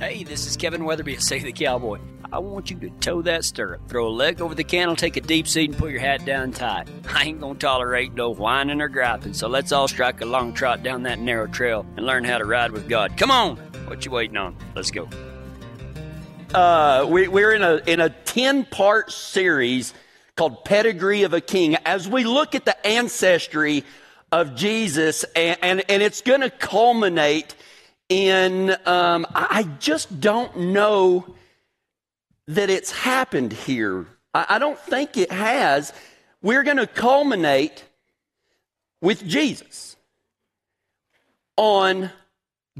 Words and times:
Hey, 0.00 0.24
this 0.24 0.46
is 0.46 0.56
Kevin 0.56 0.86
Weatherby 0.86 1.16
at 1.16 1.20
Save 1.20 1.42
the 1.42 1.52
Cowboy. 1.52 1.98
I 2.32 2.38
want 2.38 2.70
you 2.70 2.78
to 2.78 2.88
toe 3.00 3.20
that 3.20 3.44
stirrup, 3.44 3.86
throw 3.86 4.08
a 4.08 4.08
leg 4.08 4.40
over 4.40 4.54
the 4.54 4.64
cantle, 4.64 4.96
take 4.96 5.18
a 5.18 5.20
deep 5.20 5.46
seat, 5.46 5.68
and 5.68 5.78
put 5.78 5.90
your 5.90 6.00
hat 6.00 6.24
down 6.24 6.52
tight. 6.52 6.88
I 7.14 7.24
ain't 7.24 7.38
gonna 7.38 7.58
tolerate 7.58 8.14
no 8.14 8.30
whining 8.30 8.80
or 8.80 8.88
griping, 8.88 9.34
so 9.34 9.46
let's 9.46 9.72
all 9.72 9.88
strike 9.88 10.22
a 10.22 10.24
long 10.24 10.54
trot 10.54 10.82
down 10.82 11.02
that 11.02 11.18
narrow 11.18 11.46
trail 11.46 11.84
and 11.98 12.06
learn 12.06 12.24
how 12.24 12.38
to 12.38 12.46
ride 12.46 12.72
with 12.72 12.88
God. 12.88 13.18
Come 13.18 13.30
on! 13.30 13.56
What 13.88 14.06
you 14.06 14.10
waiting 14.10 14.38
on? 14.38 14.56
Let's 14.74 14.90
go. 14.90 15.06
Uh, 16.54 17.06
we, 17.06 17.28
we're 17.28 17.52
in 17.52 17.62
a 17.62 17.82
in 17.86 18.00
a 18.00 18.08
ten 18.08 18.64
part 18.64 19.12
series 19.12 19.92
called 20.34 20.64
Pedigree 20.64 21.24
of 21.24 21.34
a 21.34 21.42
King 21.42 21.76
as 21.84 22.08
we 22.08 22.24
look 22.24 22.54
at 22.54 22.64
the 22.64 22.86
ancestry 22.86 23.84
of 24.32 24.54
Jesus, 24.54 25.24
and 25.36 25.58
and, 25.60 25.84
and 25.90 26.02
it's 26.02 26.22
going 26.22 26.40
to 26.40 26.48
culminate 26.48 27.54
in, 28.10 28.76
um, 28.84 29.24
I 29.34 29.66
just 29.78 30.20
don't 30.20 30.54
know 30.58 31.24
that 32.48 32.68
it's 32.68 32.90
happened 32.90 33.52
here. 33.52 34.06
I, 34.34 34.46
I 34.50 34.58
don't 34.58 34.78
think 34.78 35.16
it 35.16 35.32
has. 35.32 35.92
We're 36.42 36.64
going 36.64 36.78
to 36.78 36.88
culminate 36.88 37.84
with 39.00 39.24
Jesus 39.26 39.96
on 41.56 42.10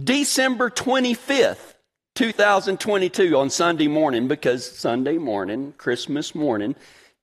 December 0.02 0.68
25th, 0.68 1.74
2022, 2.16 3.36
on 3.36 3.50
Sunday 3.50 3.86
morning, 3.86 4.26
because 4.26 4.68
Sunday 4.68 5.16
morning, 5.16 5.74
Christmas 5.78 6.34
morning, 6.34 6.74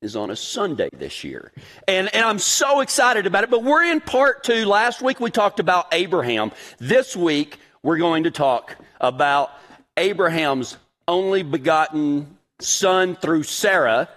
is 0.02 0.16
on 0.16 0.30
a 0.30 0.36
Sunday 0.36 0.90
this 0.94 1.24
year. 1.24 1.52
And, 1.88 2.14
and 2.14 2.24
I'm 2.24 2.40
so 2.40 2.80
excited 2.82 3.26
about 3.26 3.44
it. 3.44 3.50
But 3.50 3.64
we're 3.64 3.84
in 3.84 4.00
part 4.00 4.44
two. 4.44 4.66
Last 4.66 5.02
week 5.02 5.20
we 5.20 5.32
talked 5.32 5.60
about 5.60 5.88
Abraham. 5.92 6.52
This 6.78 7.18
week 7.18 7.58
we're 7.84 7.98
going 7.98 8.24
to 8.24 8.32
talk 8.32 8.76
about 9.00 9.52
Abraham's 9.96 10.78
only 11.08 11.44
begotten 11.44 12.38
son 12.60 13.16
through 13.16 13.44
Sarah. 13.44 14.10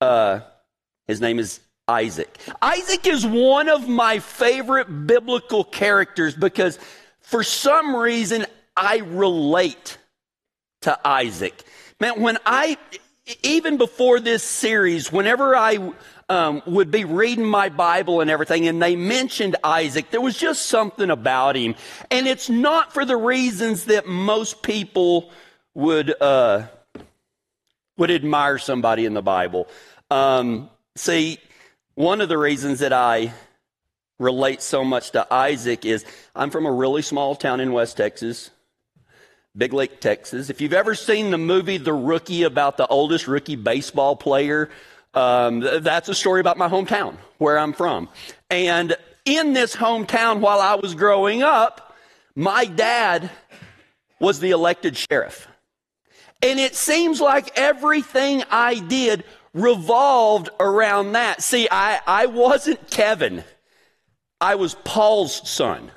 Uh, 0.00 0.40
his 1.06 1.20
name 1.20 1.38
is 1.38 1.60
Isaac. 1.88 2.36
Isaac 2.60 3.06
is 3.06 3.24
one 3.24 3.68
of 3.68 3.88
my 3.88 4.18
favorite 4.18 5.06
biblical 5.06 5.64
characters 5.64 6.34
because 6.34 6.78
for 7.20 7.42
some 7.42 7.94
reason 7.94 8.46
I 8.76 8.98
relate 8.98 9.98
to 10.82 10.98
Isaac. 11.06 11.64
Man, 12.00 12.20
when 12.20 12.38
I, 12.44 12.76
even 13.42 13.78
before 13.78 14.20
this 14.20 14.42
series, 14.42 15.10
whenever 15.10 15.56
I 15.56 15.92
um, 16.28 16.62
would 16.66 16.90
be 16.90 17.04
reading 17.04 17.44
my 17.44 17.68
Bible 17.68 18.20
and 18.20 18.30
everything, 18.30 18.66
and 18.66 18.82
they 18.82 18.96
mentioned 18.96 19.56
Isaac. 19.62 20.10
There 20.10 20.20
was 20.20 20.36
just 20.36 20.66
something 20.66 21.10
about 21.10 21.56
him. 21.56 21.74
And 22.10 22.26
it's 22.26 22.50
not 22.50 22.92
for 22.92 23.04
the 23.04 23.16
reasons 23.16 23.84
that 23.84 24.06
most 24.06 24.62
people 24.62 25.30
would, 25.74 26.14
uh, 26.20 26.66
would 27.96 28.10
admire 28.10 28.58
somebody 28.58 29.04
in 29.04 29.14
the 29.14 29.22
Bible. 29.22 29.68
Um, 30.10 30.68
see, 30.96 31.38
one 31.94 32.20
of 32.20 32.28
the 32.28 32.38
reasons 32.38 32.80
that 32.80 32.92
I 32.92 33.32
relate 34.18 34.62
so 34.62 34.82
much 34.82 35.10
to 35.12 35.32
Isaac 35.32 35.84
is 35.84 36.04
I'm 36.34 36.50
from 36.50 36.66
a 36.66 36.72
really 36.72 37.02
small 37.02 37.36
town 37.36 37.60
in 37.60 37.72
West 37.72 37.96
Texas, 37.96 38.50
Big 39.56 39.72
Lake, 39.72 40.00
Texas. 40.00 40.50
If 40.50 40.60
you've 40.60 40.72
ever 40.72 40.94
seen 40.94 41.30
the 41.30 41.38
movie 41.38 41.78
The 41.78 41.92
Rookie 41.92 42.42
about 42.42 42.76
the 42.76 42.86
oldest 42.86 43.28
rookie 43.28 43.56
baseball 43.56 44.16
player, 44.16 44.70
um, 45.16 45.60
that's 45.80 46.08
a 46.08 46.14
story 46.14 46.40
about 46.40 46.58
my 46.58 46.68
hometown, 46.68 47.16
where 47.38 47.58
I'm 47.58 47.72
from. 47.72 48.08
And 48.50 48.94
in 49.24 49.54
this 49.54 49.74
hometown, 49.74 50.40
while 50.40 50.60
I 50.60 50.74
was 50.74 50.94
growing 50.94 51.42
up, 51.42 51.96
my 52.34 52.66
dad 52.66 53.30
was 54.20 54.40
the 54.40 54.50
elected 54.50 54.96
sheriff. 54.96 55.48
And 56.42 56.60
it 56.60 56.74
seems 56.74 57.20
like 57.20 57.58
everything 57.58 58.44
I 58.50 58.78
did 58.78 59.24
revolved 59.54 60.50
around 60.60 61.12
that. 61.12 61.42
See, 61.42 61.66
I, 61.70 62.00
I 62.06 62.26
wasn't 62.26 62.90
Kevin. 62.90 63.42
I 64.38 64.56
was 64.56 64.74
Paul's 64.84 65.48
son. 65.48 65.90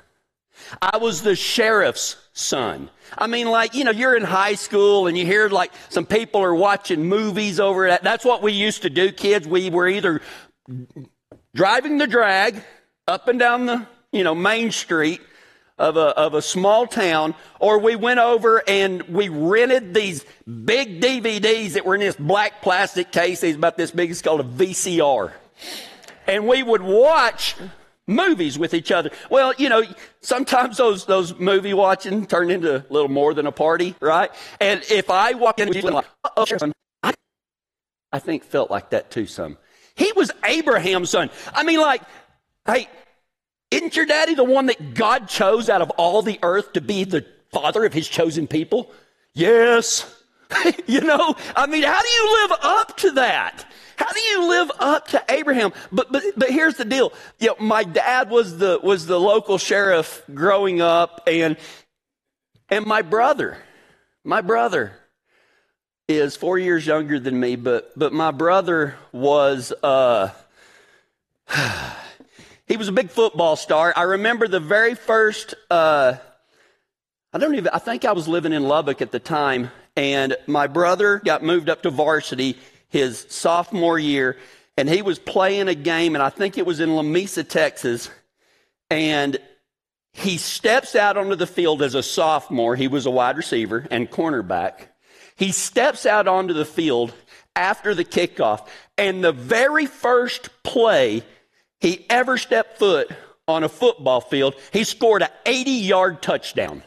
I 0.80 0.96
was 0.96 1.22
the 1.22 1.36
sheriff's 1.36 2.16
son. 2.40 2.90
I 3.16 3.26
mean, 3.26 3.48
like, 3.48 3.74
you 3.74 3.84
know, 3.84 3.90
you're 3.90 4.16
in 4.16 4.22
high 4.22 4.54
school 4.54 5.06
and 5.06 5.16
you 5.16 5.26
hear 5.26 5.48
like 5.48 5.72
some 5.88 6.06
people 6.06 6.40
are 6.40 6.54
watching 6.54 7.04
movies 7.04 7.60
over 7.60 7.88
that. 7.88 8.02
That's 8.02 8.24
what 8.24 8.42
we 8.42 8.52
used 8.52 8.82
to 8.82 8.90
do, 8.90 9.12
kids. 9.12 9.46
We 9.46 9.70
were 9.70 9.88
either 9.88 10.20
driving 11.54 11.98
the 11.98 12.06
drag 12.06 12.62
up 13.06 13.28
and 13.28 13.38
down 13.38 13.66
the, 13.66 13.86
you 14.12 14.24
know, 14.24 14.34
main 14.34 14.70
street 14.70 15.20
of 15.80 15.96
a, 15.96 16.16
of 16.16 16.34
a 16.34 16.42
small 16.42 16.86
town, 16.86 17.34
or 17.58 17.78
we 17.78 17.96
went 17.96 18.20
over 18.20 18.62
and 18.68 19.02
we 19.04 19.30
rented 19.30 19.94
these 19.94 20.24
big 20.64 21.00
DVDs 21.00 21.72
that 21.72 21.86
were 21.86 21.94
in 21.94 22.02
this 22.02 22.16
black 22.16 22.60
plastic 22.60 23.10
case. 23.10 23.40
These 23.40 23.56
about 23.56 23.78
this 23.78 23.90
big. 23.90 24.10
It's 24.10 24.20
called 24.20 24.40
a 24.40 24.44
VCR. 24.44 25.32
And 26.26 26.46
we 26.46 26.62
would 26.62 26.82
watch 26.82 27.56
movies 28.10 28.58
with 28.58 28.74
each 28.74 28.90
other. 28.92 29.10
Well, 29.30 29.54
you 29.56 29.68
know, 29.68 29.82
sometimes 30.20 30.76
those, 30.76 31.06
those 31.06 31.38
movie 31.38 31.72
watching 31.72 32.26
turn 32.26 32.50
into 32.50 32.76
a 32.76 32.84
little 32.90 33.08
more 33.08 33.32
than 33.32 33.46
a 33.46 33.52
party, 33.52 33.94
right? 34.00 34.30
And 34.60 34.82
if 34.90 35.08
I 35.10 35.32
walk 35.32 35.60
in 35.60 35.70
like, 35.72 36.04
oh, 36.36 36.46
I, 37.02 37.14
I 38.12 38.18
think 38.18 38.44
felt 38.44 38.70
like 38.70 38.90
that 38.90 39.10
too 39.10 39.26
some. 39.26 39.56
He 39.94 40.12
was 40.12 40.30
Abraham's 40.44 41.10
son. 41.10 41.30
I 41.54 41.62
mean, 41.62 41.80
like, 41.80 42.02
hey, 42.66 42.88
isn't 43.70 43.94
your 43.96 44.06
daddy 44.06 44.34
the 44.34 44.44
one 44.44 44.66
that 44.66 44.94
God 44.94 45.28
chose 45.28 45.68
out 45.68 45.82
of 45.82 45.90
all 45.90 46.22
the 46.22 46.38
earth 46.42 46.72
to 46.72 46.80
be 46.80 47.04
the 47.04 47.24
father 47.52 47.84
of 47.84 47.92
his 47.92 48.08
chosen 48.08 48.46
people? 48.46 48.90
Yes. 49.32 50.22
you 50.86 51.00
know, 51.00 51.34
I 51.54 51.66
mean, 51.66 51.84
how 51.84 52.00
do 52.00 52.08
you 52.08 52.42
live 52.42 52.58
up 52.62 52.96
to 52.98 53.10
that? 53.12 53.64
How 54.00 54.10
do 54.14 54.20
you 54.20 54.48
live 54.48 54.70
up 54.78 55.08
to 55.08 55.22
Abraham? 55.28 55.74
But 55.92 56.10
but 56.10 56.22
but 56.34 56.50
here's 56.50 56.76
the 56.76 56.86
deal. 56.86 57.12
You 57.38 57.48
know, 57.48 57.56
my 57.60 57.84
dad 57.84 58.30
was 58.30 58.56
the 58.56 58.80
was 58.82 59.04
the 59.04 59.20
local 59.20 59.58
sheriff 59.58 60.22
growing 60.32 60.80
up, 60.80 61.20
and 61.26 61.58
and 62.70 62.86
my 62.86 63.02
brother, 63.02 63.58
my 64.24 64.40
brother 64.40 64.92
is 66.08 66.34
four 66.34 66.58
years 66.58 66.86
younger 66.86 67.20
than 67.20 67.38
me, 67.38 67.56
but 67.56 67.92
but 67.94 68.14
my 68.14 68.30
brother 68.30 68.94
was 69.12 69.70
uh 69.82 70.30
he 72.66 72.78
was 72.78 72.88
a 72.88 72.92
big 72.92 73.10
football 73.10 73.54
star. 73.54 73.92
I 73.94 74.04
remember 74.04 74.48
the 74.48 74.60
very 74.60 74.94
first 74.94 75.54
uh 75.70 76.14
I 77.34 77.38
don't 77.38 77.54
even 77.54 77.68
I 77.70 77.78
think 77.78 78.06
I 78.06 78.12
was 78.12 78.26
living 78.26 78.54
in 78.54 78.62
Lubbock 78.62 79.02
at 79.02 79.12
the 79.12 79.20
time, 79.20 79.70
and 79.94 80.38
my 80.46 80.68
brother 80.68 81.20
got 81.22 81.42
moved 81.42 81.68
up 81.68 81.82
to 81.82 81.90
varsity 81.90 82.56
his 82.90 83.26
sophomore 83.30 83.98
year, 83.98 84.36
and 84.76 84.88
he 84.88 85.02
was 85.02 85.18
playing 85.18 85.68
a 85.68 85.74
game, 85.74 86.14
and 86.14 86.22
I 86.22 86.28
think 86.30 86.58
it 86.58 86.66
was 86.66 86.80
in 86.80 86.90
Lamesa, 86.90 87.48
Texas, 87.48 88.10
and 88.90 89.38
he 90.12 90.36
steps 90.36 90.94
out 90.94 91.16
onto 91.16 91.36
the 91.36 91.46
field 91.46 91.82
as 91.82 91.94
a 91.94 92.02
sophomore. 92.02 92.76
He 92.76 92.88
was 92.88 93.06
a 93.06 93.10
wide 93.10 93.36
receiver 93.36 93.86
and 93.90 94.10
cornerback. 94.10 94.88
He 95.36 95.52
steps 95.52 96.04
out 96.04 96.28
onto 96.28 96.52
the 96.52 96.64
field 96.64 97.14
after 97.56 97.94
the 97.94 98.04
kickoff, 98.04 98.66
and 98.98 99.24
the 99.24 99.32
very 99.32 99.86
first 99.86 100.50
play 100.62 101.22
he 101.80 102.04
ever 102.10 102.36
stepped 102.36 102.78
foot 102.78 103.10
on 103.48 103.64
a 103.64 103.68
football 103.68 104.20
field, 104.20 104.54
he 104.72 104.84
scored 104.84 105.22
an 105.22 105.30
80 105.46 105.70
yard 105.70 106.22
touchdown. 106.22 106.82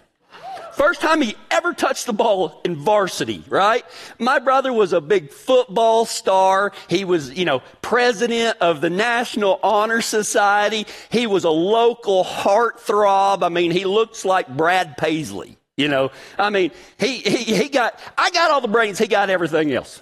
First 0.75 1.01
time 1.01 1.21
he 1.21 1.35
ever 1.51 1.73
touched 1.73 2.05
the 2.05 2.13
ball 2.13 2.61
in 2.65 2.75
varsity, 2.75 3.43
right? 3.47 3.85
My 4.19 4.39
brother 4.39 4.73
was 4.73 4.93
a 4.93 5.01
big 5.01 5.31
football 5.31 6.05
star. 6.05 6.71
He 6.89 7.05
was, 7.05 7.31
you 7.31 7.45
know, 7.45 7.61
president 7.81 8.57
of 8.59 8.81
the 8.81 8.89
National 8.89 9.59
Honor 9.61 10.01
Society. 10.01 10.87
He 11.09 11.27
was 11.27 11.43
a 11.43 11.49
local 11.49 12.23
heartthrob. 12.23 13.43
I 13.43 13.49
mean, 13.49 13.71
he 13.71 13.85
looks 13.85 14.25
like 14.25 14.47
Brad 14.47 14.97
Paisley. 14.97 15.57
You 15.75 15.87
know, 15.87 16.11
I 16.37 16.51
mean, 16.51 16.71
he, 16.99 17.17
he, 17.17 17.55
he 17.55 17.69
got, 17.69 17.99
I 18.15 18.29
got 18.29 18.51
all 18.51 18.61
the 18.61 18.67
brains, 18.67 18.99
he 18.99 19.07
got 19.07 19.31
everything 19.31 19.73
else. 19.73 20.01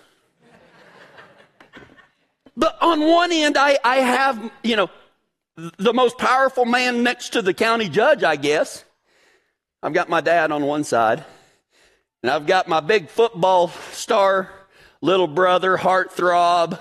But 2.58 2.78
on 2.82 3.00
one 3.00 3.32
end, 3.32 3.58
I, 3.58 3.80
I 3.84 3.98
have, 3.98 4.52
you 4.64 4.76
know, 4.76 4.90
the 5.56 5.94
most 5.94 6.18
powerful 6.18 6.66
man 6.66 7.04
next 7.04 7.30
to 7.30 7.42
the 7.42 7.54
county 7.54 7.88
judge, 7.88 8.24
I 8.24 8.36
guess. 8.36 8.84
I've 9.84 9.94
got 9.94 10.10
my 10.10 10.22
dad 10.22 10.52
on 10.52 10.64
one 10.64 10.84
side, 10.84 11.24
and 12.22 12.32
I've 12.32 12.46
got 12.46 12.68
my 12.68 12.82
big 12.82 13.10
football 13.10 13.70
star, 13.92 14.50
little 15.02 15.28
brother, 15.28 15.76
heartthrob, 15.76 16.80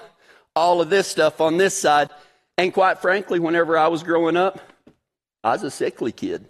all 0.54 0.82
of 0.82 0.90
this 0.90 1.06
stuff 1.08 1.40
on 1.40 1.56
this 1.56 1.78
side. 1.78 2.10
And 2.58 2.74
quite 2.74 2.98
frankly, 2.98 3.38
whenever 3.38 3.78
I 3.78 3.88
was 3.88 4.02
growing 4.02 4.36
up, 4.36 4.60
I 5.42 5.52
was 5.52 5.62
a 5.62 5.70
sickly 5.70 6.12
kid. 6.12 6.46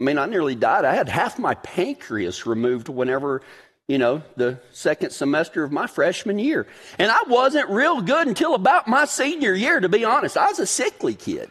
I 0.00 0.04
mean, 0.04 0.16
I 0.16 0.26
nearly 0.26 0.54
died. 0.54 0.84
I 0.84 0.94
had 0.94 1.08
half 1.08 1.40
my 1.40 1.54
pancreas 1.54 2.46
removed 2.46 2.88
whenever, 2.88 3.42
you 3.88 3.98
know, 3.98 4.22
the 4.36 4.60
second 4.70 5.10
semester 5.10 5.64
of 5.64 5.72
my 5.72 5.88
freshman 5.88 6.38
year. 6.38 6.68
And 7.00 7.10
I 7.10 7.24
wasn't 7.26 7.68
real 7.68 8.00
good 8.00 8.28
until 8.28 8.54
about 8.54 8.86
my 8.86 9.06
senior 9.06 9.54
year, 9.54 9.80
to 9.80 9.88
be 9.88 10.04
honest. 10.04 10.36
I 10.36 10.46
was 10.46 10.60
a 10.60 10.66
sickly 10.66 11.14
kid. 11.14 11.50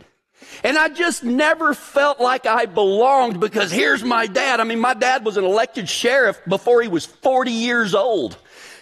And 0.63 0.77
I 0.77 0.89
just 0.89 1.23
never 1.23 1.73
felt 1.73 2.19
like 2.19 2.45
I 2.45 2.65
belonged 2.65 3.39
because 3.39 3.71
here's 3.71 4.03
my 4.03 4.27
dad. 4.27 4.59
I 4.59 4.63
mean, 4.63 4.79
my 4.79 4.93
dad 4.93 5.25
was 5.25 5.37
an 5.37 5.43
elected 5.43 5.89
sheriff 5.89 6.39
before 6.47 6.81
he 6.81 6.87
was 6.87 7.05
40 7.05 7.51
years 7.51 7.93
old, 7.93 8.37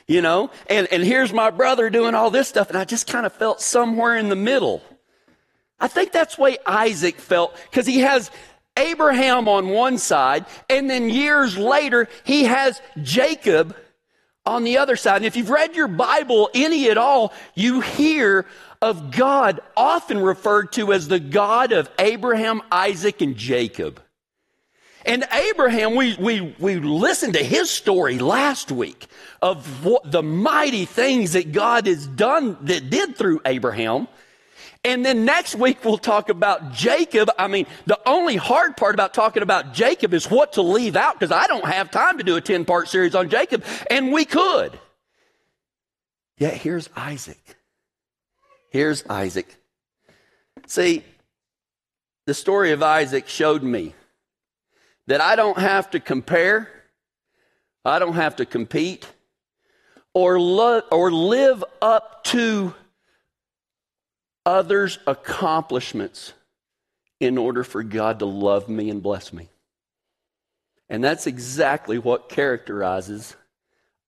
you 0.08 0.22
know, 0.22 0.52
and, 0.70 0.88
and 0.92 1.04
here's 1.04 1.34
my 1.34 1.50
brother 1.50 1.90
doing 1.90 2.16
all 2.16 2.30
this 2.30 2.48
stuff. 2.48 2.70
And 2.70 2.78
I 2.78 2.86
just 2.86 3.08
kind 3.08 3.26
of 3.26 3.34
felt 3.34 3.62
somewhere 3.62 4.18
in 4.18 4.30
the 4.30 4.36
middle. 4.36 4.82
I 5.80 5.88
think 5.88 6.12
that's 6.12 6.36
the 6.38 6.42
way 6.42 6.58
Isaac 6.66 7.18
felt 7.18 7.56
because 7.70 7.86
he 7.86 8.00
has 8.00 8.32
Abraham 8.78 9.48
on 9.48 9.70
one 9.70 9.98
side, 9.98 10.46
and 10.70 10.90
then 10.90 11.10
years 11.10 11.58
later, 11.58 12.10
he 12.26 12.44
has 12.44 12.82
Jacob 13.02 13.76
on 14.46 14.64
the 14.64 14.78
other 14.78 14.96
side. 14.96 15.18
And 15.18 15.26
if 15.26 15.36
you've 15.36 15.50
read 15.50 15.76
your 15.76 15.88
Bible 15.88 16.50
any 16.54 16.90
at 16.90 16.98
all, 16.98 17.34
you 17.56 17.82
hear 17.82 18.46
of 18.86 19.10
God 19.10 19.62
often 19.76 20.20
referred 20.20 20.72
to 20.74 20.94
as 20.94 21.08
the 21.08 21.20
God 21.20 21.72
of 21.72 21.90
Abraham, 21.98 22.62
Isaac, 22.72 23.20
and 23.20 23.36
Jacob. 23.36 24.00
And 25.08 25.26
Abraham, 25.32 25.96
we, 25.96 26.16
we, 26.18 26.56
we 26.60 26.76
listened 26.76 27.34
to 27.34 27.44
his 27.44 27.72
story 27.72 28.20
last 28.20 28.72
week 28.72 29.08
of 29.42 29.84
what, 29.84 30.12
the 30.12 30.22
mighty 30.22 30.86
things 30.86 31.34
that 31.34 31.52
God 31.52 31.88
has 31.88 32.06
done, 32.06 32.58
that 32.62 32.92
did 32.92 33.16
through 33.18 33.42
Abraham. 33.44 34.08
And 34.84 35.04
then 35.04 35.26
next 35.26 35.56
week 35.56 35.84
we'll 35.84 35.98
talk 35.98 36.30
about 36.30 36.72
Jacob. 36.72 37.32
I 37.40 37.48
mean, 37.48 37.66
the 37.88 38.00
only 38.08 38.36
hard 38.36 38.78
part 38.78 38.94
about 38.94 39.16
talking 39.16 39.42
about 39.42 39.74
Jacob 39.74 40.14
is 40.14 40.30
what 40.30 40.54
to 40.54 40.62
leave 40.62 40.96
out 40.96 41.20
because 41.20 41.32
I 41.32 41.48
don't 41.48 41.66
have 41.66 41.90
time 41.90 42.20
to 42.20 42.24
do 42.24 42.36
a 42.36 42.42
10 42.42 42.66
part 42.66 42.88
series 42.88 43.16
on 43.16 43.30
Jacob, 43.30 43.64
and 43.90 44.14
we 44.14 44.26
could. 44.26 44.80
Yet 46.38 46.54
here's 46.54 46.88
Isaac. 46.96 47.56
Here's 48.70 49.06
Isaac. 49.08 49.56
See, 50.68 51.04
the 52.26 52.34
story 52.34 52.72
of 52.72 52.82
Isaac 52.82 53.28
showed 53.28 53.64
me 53.64 53.94
that 55.08 55.22
I 55.22 55.36
don't 55.36 55.58
have 55.58 55.92
to 55.92 56.00
compare, 56.00 56.70
I 57.84 58.00
don't 58.00 58.16
have 58.16 58.38
to 58.38 58.46
compete, 58.46 59.08
or, 60.14 60.40
lo- 60.40 60.82
or 60.92 61.12
live 61.12 61.64
up 61.82 62.24
to 62.26 62.74
others' 64.46 64.98
accomplishments 65.06 66.34
in 67.20 67.38
order 67.38 67.64
for 67.64 67.84
God 67.84 68.20
to 68.20 68.26
love 68.26 68.70
me 68.70 68.90
and 68.90 69.02
bless 69.02 69.32
me. 69.34 69.50
And 70.90 71.04
that's 71.04 71.28
exactly 71.28 71.98
what 71.98 72.30
characterizes 72.30 73.36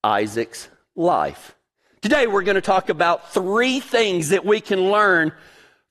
Isaac's 0.04 0.70
life. 0.96 1.56
Today, 2.00 2.28
we're 2.28 2.44
going 2.44 2.56
to 2.56 2.62
talk 2.62 2.90
about 2.90 3.34
three 3.34 3.80
things 3.80 4.30
that 4.30 4.46
we 4.46 4.62
can 4.62 4.92
learn 4.92 5.32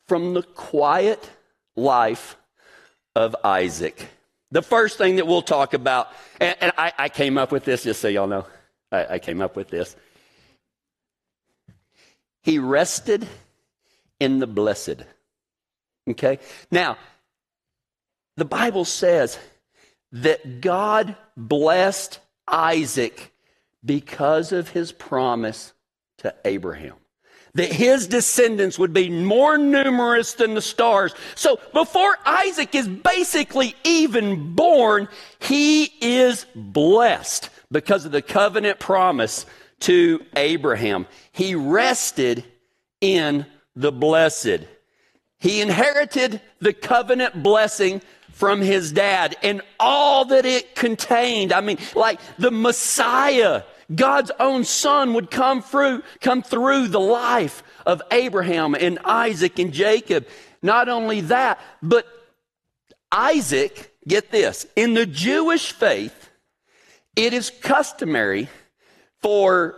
from 0.07 0.35
the 0.35 0.43
quiet 0.43 1.29
life 1.75 2.37
of 3.17 3.35
Isaac. 3.43 4.09
The 4.53 4.63
first 4.63 4.99
thing 4.99 5.17
that 5.17 5.27
we'll 5.27 5.43
talk 5.43 5.75
about, 5.75 6.09
and, 6.41 6.57
and 6.61 6.73
I, 6.79 6.93
I, 6.97 7.09
came 7.09 7.37
up 7.37 7.51
with 7.51 7.65
this 7.65 7.83
just 7.83 8.01
so 8.01 8.07
y'all 8.07 8.29
know, 8.29 8.47
I, 8.93 9.15
I 9.15 9.19
came 9.19 9.43
up 9.43 9.57
with 9.57 9.69
this. 9.69 9.97
He 12.43 12.61
rested 12.61 13.27
in 14.21 14.39
the 14.39 14.47
blessed. 14.47 15.03
Okay? 16.09 16.39
Now, 16.71 16.99
the 18.37 18.45
Bible 18.45 18.85
says 18.85 19.41
that 20.13 20.61
God 20.61 21.17
blessed 21.37 22.21
Isaac 22.47 23.33
because 23.85 24.53
of 24.53 24.69
his 24.69 24.93
promise 24.93 25.73
to 26.27 26.35
Abraham. 26.45 26.95
That 27.55 27.73
his 27.73 28.07
descendants 28.07 28.79
would 28.79 28.93
be 28.93 29.09
more 29.09 29.57
numerous 29.57 30.35
than 30.35 30.55
the 30.55 30.61
stars. 30.61 31.15
So 31.35 31.59
before 31.73 32.19
Isaac 32.27 32.75
is 32.75 32.87
basically 32.87 33.75
even 33.85 34.55
born, 34.55 35.09
he 35.39 35.85
is 36.03 36.45
blessed 36.55 37.49
because 37.73 38.05
of 38.05 38.13
the 38.13 38.21
covenant 38.21 38.79
promise 38.79 39.47
to 39.81 40.23
Abraham. 40.35 41.07
He 41.33 41.55
rested 41.55 42.45
in 43.01 43.47
the 43.75 43.93
blessed. 43.93 44.61
He 45.39 45.61
inherited 45.61 46.41
the 46.61 46.73
covenant 46.73 47.43
blessing 47.43 48.03
from 48.33 48.61
his 48.61 48.93
dad 48.93 49.35
and 49.43 49.63
all 49.81 50.27
that 50.27 50.45
it 50.45 50.75
contained. 50.75 51.55
I 51.55 51.63
mean, 51.63 51.79
like 51.95 52.21
the 52.39 52.51
Messiah, 52.51 53.63
God's 53.95 54.33
own 54.41 54.65
son 54.65 55.15
would 55.15 55.31
come 55.31 55.63
through, 55.63 56.03
come 56.21 56.43
through 56.43 56.89
the 56.89 57.01
life 57.01 57.63
of 57.85 58.03
Abraham 58.11 58.75
and 58.75 58.99
Isaac 59.05 59.59
and 59.59 59.73
Jacob. 59.73 60.27
Not 60.63 60.89
only 60.89 61.21
that, 61.23 61.61
but 61.83 62.07
Isaac, 63.13 63.95
get 64.07 64.31
this, 64.31 64.67
in 64.75 64.95
the 64.95 65.07
Jewish 65.07 65.73
faith, 65.73 66.31
it 67.15 67.33
is 67.33 67.51
customary 67.51 68.49
for 69.23 69.77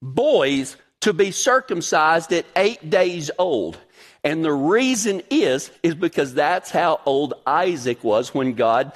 boys 0.00 0.76
to 1.00 1.12
be 1.12 1.30
circumcised 1.30 2.32
at 2.32 2.46
eight 2.54 2.90
days 2.90 3.30
old. 3.38 3.78
And 4.24 4.44
the 4.44 4.52
reason 4.52 5.22
is, 5.30 5.70
is 5.82 5.94
because 5.94 6.34
that's 6.34 6.70
how 6.70 7.00
old 7.06 7.34
Isaac 7.46 8.02
was 8.02 8.34
when 8.34 8.54
God 8.54 8.92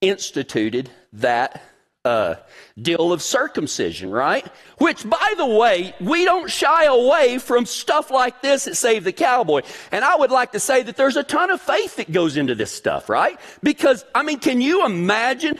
instituted 0.00 0.90
that 1.14 1.62
uh, 2.08 2.36
deal 2.80 3.12
of 3.12 3.22
circumcision, 3.22 4.10
right? 4.10 4.46
Which, 4.78 5.08
by 5.08 5.34
the 5.36 5.46
way, 5.46 5.94
we 6.00 6.24
don't 6.24 6.50
shy 6.50 6.84
away 6.84 7.38
from 7.38 7.66
stuff 7.66 8.10
like 8.10 8.40
this 8.40 8.66
at 8.66 8.76
Save 8.76 9.04
the 9.04 9.12
Cowboy. 9.12 9.62
And 9.92 10.04
I 10.04 10.16
would 10.16 10.30
like 10.30 10.52
to 10.52 10.60
say 10.60 10.82
that 10.82 10.96
there's 10.96 11.16
a 11.16 11.22
ton 11.22 11.50
of 11.50 11.60
faith 11.60 11.96
that 11.96 12.10
goes 12.10 12.36
into 12.38 12.54
this 12.54 12.72
stuff, 12.72 13.10
right? 13.10 13.38
Because, 13.62 14.04
I 14.14 14.22
mean, 14.22 14.38
can 14.38 14.60
you 14.62 14.86
imagine? 14.86 15.58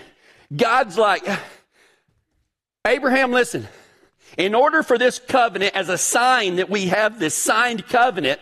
God's 0.57 0.97
like, 0.97 1.23
Abraham, 2.87 3.31
listen, 3.33 3.69
in 4.39 4.55
order 4.55 4.83
for 4.83 4.97
this 4.97 5.19
covenant, 5.19 5.77
as 5.77 5.91
a 5.91 5.99
sign 5.99 6.57
that 6.57 6.71
we 6.71 6.87
have 6.87 7.19
this 7.19 7.35
signed 7.35 7.87
covenant, 7.87 8.41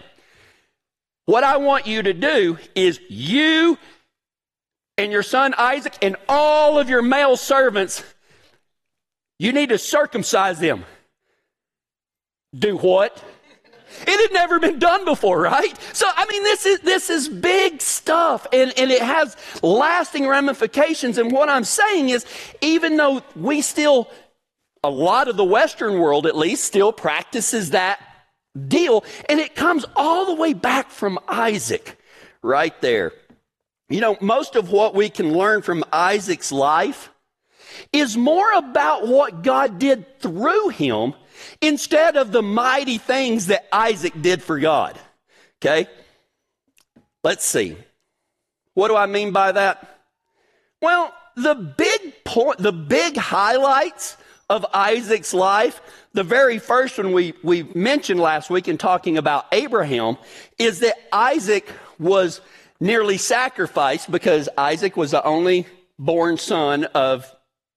what 1.25 1.43
I 1.43 1.57
want 1.57 1.89
you 1.89 2.03
to 2.03 2.13
do 2.13 2.57
is 2.77 3.01
you 3.09 3.77
and 4.99 5.13
your 5.13 5.23
son 5.23 5.55
Isaac 5.57 5.97
and 6.03 6.17
all 6.29 6.79
of 6.79 6.89
your 6.89 7.03
male 7.03 7.37
servants, 7.37 8.03
you 9.39 9.53
need 9.53 9.69
to 9.71 9.79
circumcise 9.79 10.59
them. 10.59 10.85
Do 12.55 12.77
what? 12.77 13.23
It 14.07 14.21
had 14.21 14.33
never 14.33 14.59
been 14.59 14.79
done 14.79 15.05
before, 15.05 15.41
right? 15.41 15.79
So, 15.93 16.07
I 16.09 16.27
mean, 16.27 16.43
this 16.43 16.67
is, 16.67 16.81
this 16.81 17.11
is 17.11 17.29
big 17.29 17.81
stuff 17.81 18.47
and, 18.53 18.73
and 18.77 18.91
it 18.91 19.03
has 19.03 19.37
lasting 19.63 20.27
ramifications. 20.27 21.19
And 21.19 21.33
what 21.33 21.49
I'm 21.49 21.65
saying 21.65 22.11
is, 22.11 22.27
even 22.61 22.97
though 22.97 23.23
we 23.35 23.63
still 23.63 24.11
a 24.87 24.91
lot 24.91 25.27
of 25.27 25.37
the 25.37 25.45
Western 25.45 25.99
world, 25.99 26.27
at 26.27 26.37
least, 26.37 26.65
still 26.65 26.93
practices 26.93 27.71
that 27.71 28.01
deal. 28.69 29.05
And 29.29 29.41
it 29.41 29.57
comes 29.57 29.85
all 29.97 30.27
the 30.27 30.35
way 30.35 30.53
back 30.53 30.91
from 30.91 31.19
Isaac 31.29 31.99
right 32.41 32.79
there. 32.81 33.13
You 33.89 34.01
know, 34.01 34.17
most 34.21 34.57
of 34.57 34.71
what 34.71 34.95
we 34.95 35.09
can 35.09 35.33
learn 35.33 35.63
from 35.63 35.85
Isaac's 35.93 36.51
life 36.51 37.11
is 37.93 38.17
more 38.17 38.53
about 38.53 39.07
what 39.07 39.43
God 39.43 39.79
did 39.79 40.19
through 40.19 40.71
him 40.71 41.15
instead 41.61 42.17
of 42.17 42.33
the 42.33 42.43
mighty 42.43 42.99
things 42.99 43.47
that 43.47 43.67
Isaac 43.73 44.21
did 44.21 44.43
for 44.43 44.59
God. 44.59 44.99
Okay? 45.61 45.89
Let's 47.23 47.45
see. 47.45 47.77
What 48.75 48.89
do 48.89 48.97
I 48.97 49.07
mean 49.07 49.33
by 49.33 49.53
that? 49.53 50.01
Well, 50.83 51.15
the 51.37 51.55
big 51.55 52.25
point, 52.25 52.59
the 52.59 52.73
big 52.73 53.17
highlights 53.17 54.17
of 54.49 54.67
Isaac's 54.73 55.35
life, 55.35 55.81
the 56.13 56.23
very 56.23 56.59
first 56.59 56.99
one 56.99 57.13
we, 57.13 57.35
we 57.43 57.65
mentioned 57.75 58.21
last 58.21 58.49
week 58.49 58.69
in 58.69 58.79
talking 58.79 59.19
about 59.19 59.47
Abraham, 59.53 60.17
is 60.59 60.81
that 60.81 60.95
Isaac 61.13 61.69
was 61.99 62.41
nearly 62.81 63.19
sacrificed 63.19 64.11
because 64.11 64.49
Isaac 64.57 64.97
was 64.97 65.11
the 65.13 65.25
only 65.25 65.67
born 65.99 66.39
son 66.39 66.85
of 66.85 67.35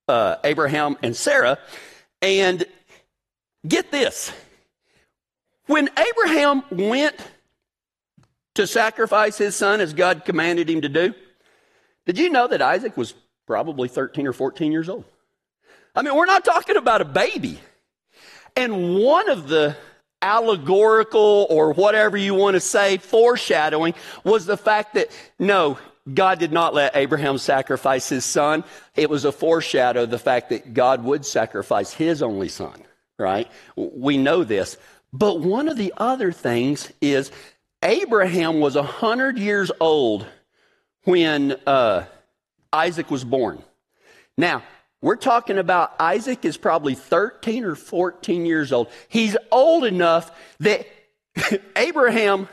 uh, 0.07 0.35
Abraham 0.43 0.97
and 1.03 1.15
Sarah. 1.15 1.57
And 2.21 2.65
get 3.67 3.91
this 3.91 4.31
when 5.69 5.87
Abraham 5.97 6.63
went 6.71 7.15
to 8.55 8.65
sacrifice 8.65 9.37
his 9.37 9.55
son 9.55 9.81
as 9.81 9.93
God 9.93 10.25
commanded 10.25 10.67
him 10.67 10.81
to 10.81 10.89
do, 10.89 11.13
did 12.07 12.17
you 12.17 12.31
know 12.31 12.47
that 12.47 12.59
Isaac 12.59 12.97
was 12.97 13.13
probably 13.45 13.87
13 13.87 14.25
or 14.25 14.33
14 14.33 14.71
years 14.71 14.89
old? 14.89 15.05
I 15.95 16.01
mean, 16.01 16.15
we're 16.15 16.25
not 16.25 16.43
talking 16.43 16.75
about 16.75 17.01
a 17.01 17.05
baby. 17.05 17.59
And 18.55 18.95
one 18.95 19.29
of 19.29 19.47
the 19.47 19.77
allegorical 20.21 21.47
or 21.49 21.73
whatever 21.73 22.17
you 22.17 22.33
want 22.33 22.55
to 22.55 22.59
say 22.59 22.97
foreshadowing 22.97 23.93
was 24.23 24.45
the 24.45 24.57
fact 24.57 24.95
that 24.95 25.09
no, 25.37 25.77
God 26.13 26.39
did 26.39 26.51
not 26.51 26.73
let 26.73 26.95
Abraham 26.95 27.37
sacrifice 27.37 28.09
his 28.09 28.25
son. 28.25 28.63
It 28.95 29.09
was 29.09 29.25
a 29.25 29.31
foreshadow 29.31 30.03
of 30.03 30.09
the 30.09 30.19
fact 30.19 30.49
that 30.49 30.73
God 30.73 31.03
would 31.03 31.25
sacrifice 31.25 31.93
his 31.93 32.21
only 32.21 32.49
son, 32.49 32.83
right? 33.17 33.49
We 33.75 34.17
know 34.17 34.43
this. 34.43 34.77
But 35.11 35.39
one 35.39 35.67
of 35.67 35.77
the 35.77 35.93
other 35.97 36.31
things 36.31 36.91
is 37.01 37.31
Abraham 37.83 38.59
was 38.59 38.75
100 38.75 39.37
years 39.37 39.71
old 39.79 40.25
when 41.03 41.55
uh, 41.65 42.05
Isaac 42.71 43.09
was 43.09 43.23
born. 43.23 43.63
Now, 44.37 44.63
we're 45.01 45.15
talking 45.15 45.57
about 45.57 45.93
Isaac 45.99 46.43
is 46.43 46.57
probably 46.57 46.93
13 46.93 47.63
or 47.63 47.75
14 47.75 48.45
years 48.45 48.73
old. 48.73 48.89
He's 49.07 49.37
old 49.51 49.85
enough 49.85 50.31
that 50.59 50.87
Abraham 51.75 52.49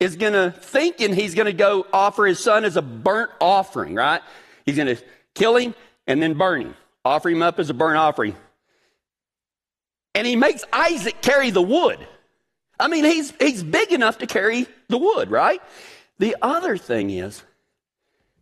is 0.00 0.16
going 0.16 0.32
to 0.32 0.50
thinking 0.50 1.12
he's 1.12 1.34
going 1.34 1.46
to 1.46 1.52
go 1.52 1.86
offer 1.92 2.24
his 2.24 2.38
son 2.38 2.64
as 2.64 2.76
a 2.76 2.82
burnt 2.82 3.30
offering, 3.40 3.94
right? 3.94 4.22
He's 4.64 4.76
going 4.76 4.96
to 4.96 5.02
kill 5.34 5.56
him 5.56 5.74
and 6.06 6.22
then 6.22 6.34
burn 6.34 6.62
him, 6.62 6.74
offer 7.04 7.28
him 7.28 7.42
up 7.42 7.58
as 7.58 7.68
a 7.68 7.74
burnt 7.74 7.98
offering. 7.98 8.36
And 10.14 10.26
he 10.26 10.36
makes 10.36 10.64
Isaac 10.72 11.20
carry 11.20 11.50
the 11.50 11.62
wood. 11.62 11.98
I 12.80 12.88
mean, 12.88 13.04
he's, 13.04 13.32
he's 13.38 13.62
big 13.62 13.92
enough 13.92 14.18
to 14.18 14.26
carry 14.26 14.66
the 14.88 14.98
wood, 14.98 15.30
right? 15.30 15.60
The 16.18 16.36
other 16.40 16.76
thing 16.76 17.10
is, 17.10 17.42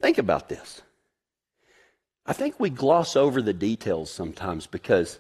think 0.01 0.19
about 0.19 0.49
this. 0.49 0.83
I 2.27 2.33
think 2.33 2.59
we 2.59 2.71
gloss 2.71 3.15
over 3.15 3.41
the 3.41 3.53
details 3.53 4.11
sometimes 4.11 4.67
because 4.67 5.19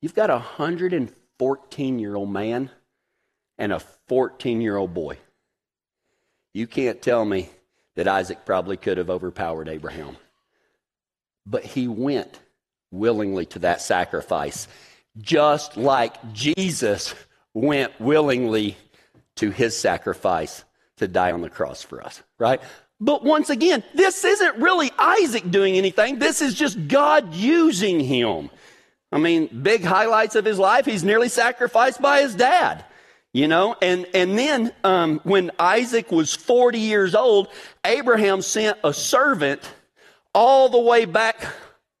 you've 0.00 0.14
got 0.14 0.30
a 0.30 0.34
114 0.34 1.98
year 1.98 2.16
old 2.16 2.30
man 2.30 2.70
and 3.58 3.72
a 3.72 3.80
14 3.80 4.60
year 4.62 4.76
old 4.76 4.94
boy. 4.94 5.18
You 6.54 6.66
can't 6.66 7.02
tell 7.02 7.24
me 7.24 7.50
that 7.96 8.08
Isaac 8.08 8.46
probably 8.46 8.76
could 8.76 8.96
have 8.96 9.10
overpowered 9.10 9.68
Abraham. 9.68 10.16
But 11.44 11.64
he 11.64 11.86
went 11.86 12.38
willingly 12.90 13.44
to 13.46 13.58
that 13.60 13.82
sacrifice, 13.82 14.68
just 15.18 15.76
like 15.76 16.32
Jesus 16.32 17.14
went 17.52 17.98
willingly 18.00 18.76
to 19.36 19.50
his 19.50 19.76
sacrifice 19.76 20.64
to 20.96 21.08
die 21.08 21.32
on 21.32 21.42
the 21.42 21.50
cross 21.50 21.82
for 21.82 22.02
us, 22.02 22.22
right? 22.38 22.60
But 23.00 23.22
once 23.22 23.48
again, 23.48 23.84
this 23.94 24.24
isn't 24.24 24.56
really 24.56 24.90
Isaac 24.98 25.48
doing 25.50 25.76
anything. 25.76 26.18
This 26.18 26.42
is 26.42 26.54
just 26.54 26.88
God 26.88 27.32
using 27.32 28.00
him. 28.00 28.50
I 29.12 29.18
mean, 29.18 29.46
big 29.62 29.84
highlights 29.84 30.34
of 30.34 30.44
his 30.44 30.58
life. 30.58 30.84
He's 30.84 31.04
nearly 31.04 31.28
sacrificed 31.28 32.02
by 32.02 32.22
his 32.22 32.34
dad, 32.34 32.84
you 33.32 33.48
know, 33.48 33.76
and, 33.80 34.06
and 34.14 34.38
then, 34.38 34.72
um, 34.84 35.20
when 35.24 35.50
Isaac 35.58 36.12
was 36.12 36.34
40 36.34 36.78
years 36.78 37.14
old, 37.14 37.48
Abraham 37.84 38.42
sent 38.42 38.78
a 38.84 38.92
servant 38.92 39.62
all 40.34 40.68
the 40.68 40.80
way 40.80 41.04
back, 41.04 41.46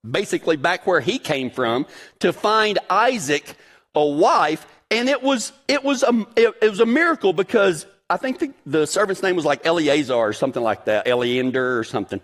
basically 0.08 0.56
back 0.56 0.86
where 0.86 1.00
he 1.00 1.18
came 1.18 1.50
from 1.50 1.86
to 2.18 2.32
find 2.32 2.78
Isaac 2.90 3.56
a 3.94 4.04
wife. 4.04 4.66
And 4.90 5.08
it 5.08 5.22
was, 5.22 5.52
it 5.66 5.84
was 5.84 6.02
a, 6.02 6.26
it, 6.36 6.54
it 6.60 6.70
was 6.70 6.80
a 6.80 6.86
miracle 6.86 7.32
because 7.32 7.86
I 8.10 8.16
think 8.16 8.38
the, 8.38 8.54
the 8.64 8.86
servant's 8.86 9.22
name 9.22 9.36
was 9.36 9.44
like 9.44 9.66
Eleazar 9.66 10.14
or 10.14 10.32
something 10.32 10.62
like 10.62 10.86
that, 10.86 11.06
Eleander 11.06 11.78
or 11.78 11.84
something. 11.84 12.20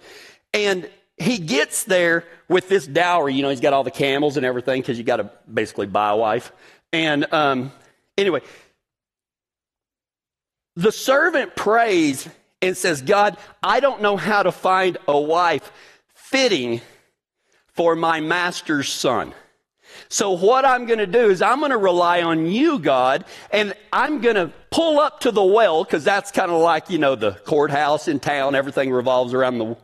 And 0.52 0.88
he 1.18 1.38
gets 1.38 1.84
there 1.84 2.24
with 2.48 2.68
this 2.68 2.86
dowry. 2.86 3.34
You 3.34 3.42
know, 3.42 3.50
he's 3.50 3.60
got 3.60 3.72
all 3.72 3.84
the 3.84 3.90
camels 3.90 4.36
and 4.36 4.46
everything 4.46 4.80
because 4.80 4.98
you 4.98 5.04
got 5.04 5.16
to 5.16 5.30
basically 5.52 5.86
buy 5.86 6.10
a 6.10 6.16
wife. 6.16 6.52
And 6.92 7.32
um, 7.32 7.72
anyway, 8.16 8.40
the 10.76 10.92
servant 10.92 11.54
prays 11.54 12.28
and 12.62 12.76
says, 12.76 13.02
God, 13.02 13.36
I 13.62 13.80
don't 13.80 14.00
know 14.00 14.16
how 14.16 14.42
to 14.42 14.52
find 14.52 14.96
a 15.06 15.20
wife 15.20 15.70
fitting 16.14 16.80
for 17.68 17.94
my 17.94 18.20
master's 18.20 18.88
son. 18.88 19.34
So 20.14 20.30
what 20.30 20.64
I'm 20.64 20.86
going 20.86 21.00
to 21.00 21.08
do 21.08 21.28
is 21.28 21.42
I'm 21.42 21.58
going 21.58 21.72
to 21.72 21.76
rely 21.76 22.22
on 22.22 22.46
you, 22.46 22.78
God, 22.78 23.24
and 23.50 23.74
I'm 23.92 24.20
going 24.20 24.36
to 24.36 24.52
pull 24.70 25.00
up 25.00 25.18
to 25.22 25.32
the 25.32 25.42
well 25.42 25.82
because 25.82 26.04
that's 26.04 26.30
kind 26.30 26.52
of 26.52 26.60
like, 26.60 26.88
you 26.88 26.98
know, 26.98 27.16
the 27.16 27.32
courthouse 27.32 28.06
in 28.06 28.20
town. 28.20 28.54
Everything 28.54 28.92
revolves 28.92 29.34
around 29.34 29.58
the 29.58 29.76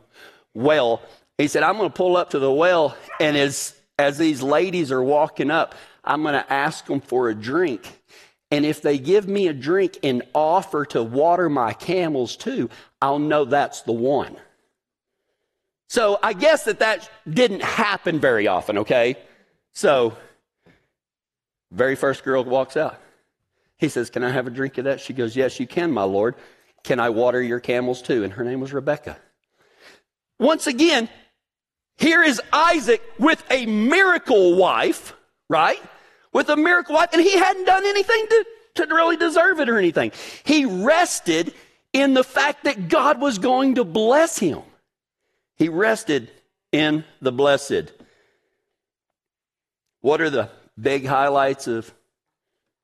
well. 0.53 1.01
He 1.37 1.49
said, 1.49 1.63
I'm 1.63 1.75
going 1.75 1.89
to 1.89 1.93
pull 1.93 2.15
up 2.15 2.29
to 2.29 2.39
the 2.39 2.49
well, 2.49 2.95
and 3.19 3.35
as, 3.35 3.75
as 3.99 4.17
these 4.17 4.41
ladies 4.41 4.89
are 4.89 5.03
walking 5.03 5.51
up, 5.51 5.75
I'm 6.01 6.21
going 6.21 6.35
to 6.35 6.53
ask 6.53 6.85
them 6.85 7.01
for 7.01 7.27
a 7.27 7.35
drink. 7.35 7.99
And 8.51 8.65
if 8.65 8.81
they 8.81 8.99
give 8.99 9.27
me 9.27 9.49
a 9.49 9.53
drink 9.53 9.99
and 10.01 10.23
offer 10.33 10.85
to 10.85 11.03
water 11.03 11.49
my 11.49 11.73
camels 11.73 12.37
too, 12.37 12.69
I'll 13.01 13.19
know 13.19 13.43
that's 13.43 13.81
the 13.81 13.91
one. 13.91 14.37
So 15.89 16.19
I 16.23 16.31
guess 16.31 16.63
that 16.63 16.79
that 16.79 17.11
didn't 17.29 17.63
happen 17.63 18.21
very 18.21 18.47
often, 18.47 18.77
okay? 18.77 19.17
So, 19.73 20.17
very 21.71 21.95
first 21.95 22.23
girl 22.23 22.43
walks 22.43 22.75
out. 22.75 22.99
He 23.77 23.89
says, 23.89 24.09
Can 24.09 24.23
I 24.23 24.29
have 24.29 24.47
a 24.47 24.51
drink 24.51 24.77
of 24.77 24.85
that? 24.85 24.99
She 24.99 25.13
goes, 25.13 25.35
Yes, 25.35 25.59
you 25.59 25.67
can, 25.67 25.91
my 25.91 26.03
Lord. 26.03 26.35
Can 26.83 26.99
I 26.99 27.09
water 27.09 27.41
your 27.41 27.59
camels 27.59 28.01
too? 28.01 28.23
And 28.23 28.33
her 28.33 28.43
name 28.43 28.59
was 28.59 28.73
Rebecca. 28.73 29.17
Once 30.39 30.67
again, 30.67 31.07
here 31.97 32.23
is 32.23 32.41
Isaac 32.51 33.01
with 33.19 33.43
a 33.51 33.65
miracle 33.67 34.55
wife, 34.55 35.13
right? 35.49 35.81
With 36.33 36.49
a 36.49 36.57
miracle 36.57 36.95
wife, 36.95 37.09
and 37.13 37.21
he 37.21 37.37
hadn't 37.37 37.65
done 37.65 37.85
anything 37.85 38.25
to, 38.27 38.45
to 38.75 38.95
really 38.95 39.17
deserve 39.17 39.59
it 39.59 39.69
or 39.69 39.77
anything. 39.77 40.11
He 40.43 40.65
rested 40.65 41.53
in 41.93 42.13
the 42.13 42.23
fact 42.23 42.63
that 42.63 42.87
God 42.87 43.21
was 43.21 43.37
going 43.37 43.75
to 43.75 43.83
bless 43.83 44.39
him. 44.39 44.61
He 45.57 45.69
rested 45.69 46.31
in 46.71 47.03
the 47.21 47.31
blessed. 47.31 47.91
What 50.01 50.21
are 50.21 50.29
the 50.29 50.49
big 50.79 51.05
highlights 51.05 51.67
of 51.67 51.93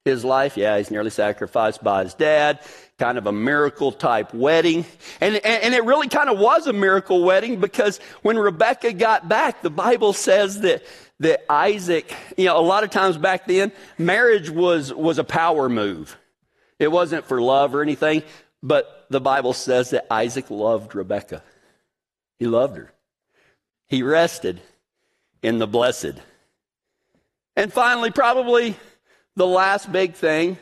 his 0.05 0.23
life? 0.23 0.55
Yeah, 0.57 0.77
he's 0.77 0.91
nearly 0.91 1.09
sacrificed 1.09 1.83
by 1.83 2.03
his 2.03 2.13
dad. 2.13 2.59
Kind 2.97 3.17
of 3.17 3.27
a 3.27 3.31
miracle 3.31 3.91
type 3.91 4.33
wedding. 4.33 4.85
And, 5.19 5.35
and, 5.35 5.63
and, 5.63 5.73
it 5.73 5.83
really 5.83 6.07
kind 6.07 6.29
of 6.29 6.39
was 6.39 6.67
a 6.67 6.73
miracle 6.73 7.23
wedding 7.23 7.59
because 7.59 7.99
when 8.21 8.37
Rebecca 8.37 8.93
got 8.93 9.27
back, 9.27 9.61
the 9.61 9.69
Bible 9.69 10.13
says 10.13 10.61
that, 10.61 10.83
that 11.19 11.45
Isaac, 11.51 12.13
you 12.37 12.45
know, 12.45 12.57
a 12.57 12.61
lot 12.61 12.83
of 12.83 12.89
times 12.89 13.17
back 13.17 13.47
then, 13.47 13.71
marriage 13.97 14.49
was, 14.49 14.93
was 14.93 15.19
a 15.19 15.23
power 15.23 15.69
move. 15.69 16.17
It 16.79 16.91
wasn't 16.91 17.25
for 17.25 17.41
love 17.41 17.73
or 17.73 17.81
anything, 17.81 18.23
but 18.61 19.05
the 19.09 19.21
Bible 19.21 19.53
says 19.53 19.91
that 19.91 20.11
Isaac 20.11 20.49
loved 20.49 20.95
Rebecca. 20.95 21.43
He 22.39 22.45
loved 22.45 22.77
her. 22.77 22.91
He 23.87 24.03
rested 24.03 24.61
in 25.41 25.59
the 25.59 25.67
blessed. 25.67 26.13
And 27.57 27.73
finally, 27.73 28.11
probably 28.11 28.75
the 29.35 29.47
last 29.47 29.91
big 29.91 30.13
thing 30.13 30.59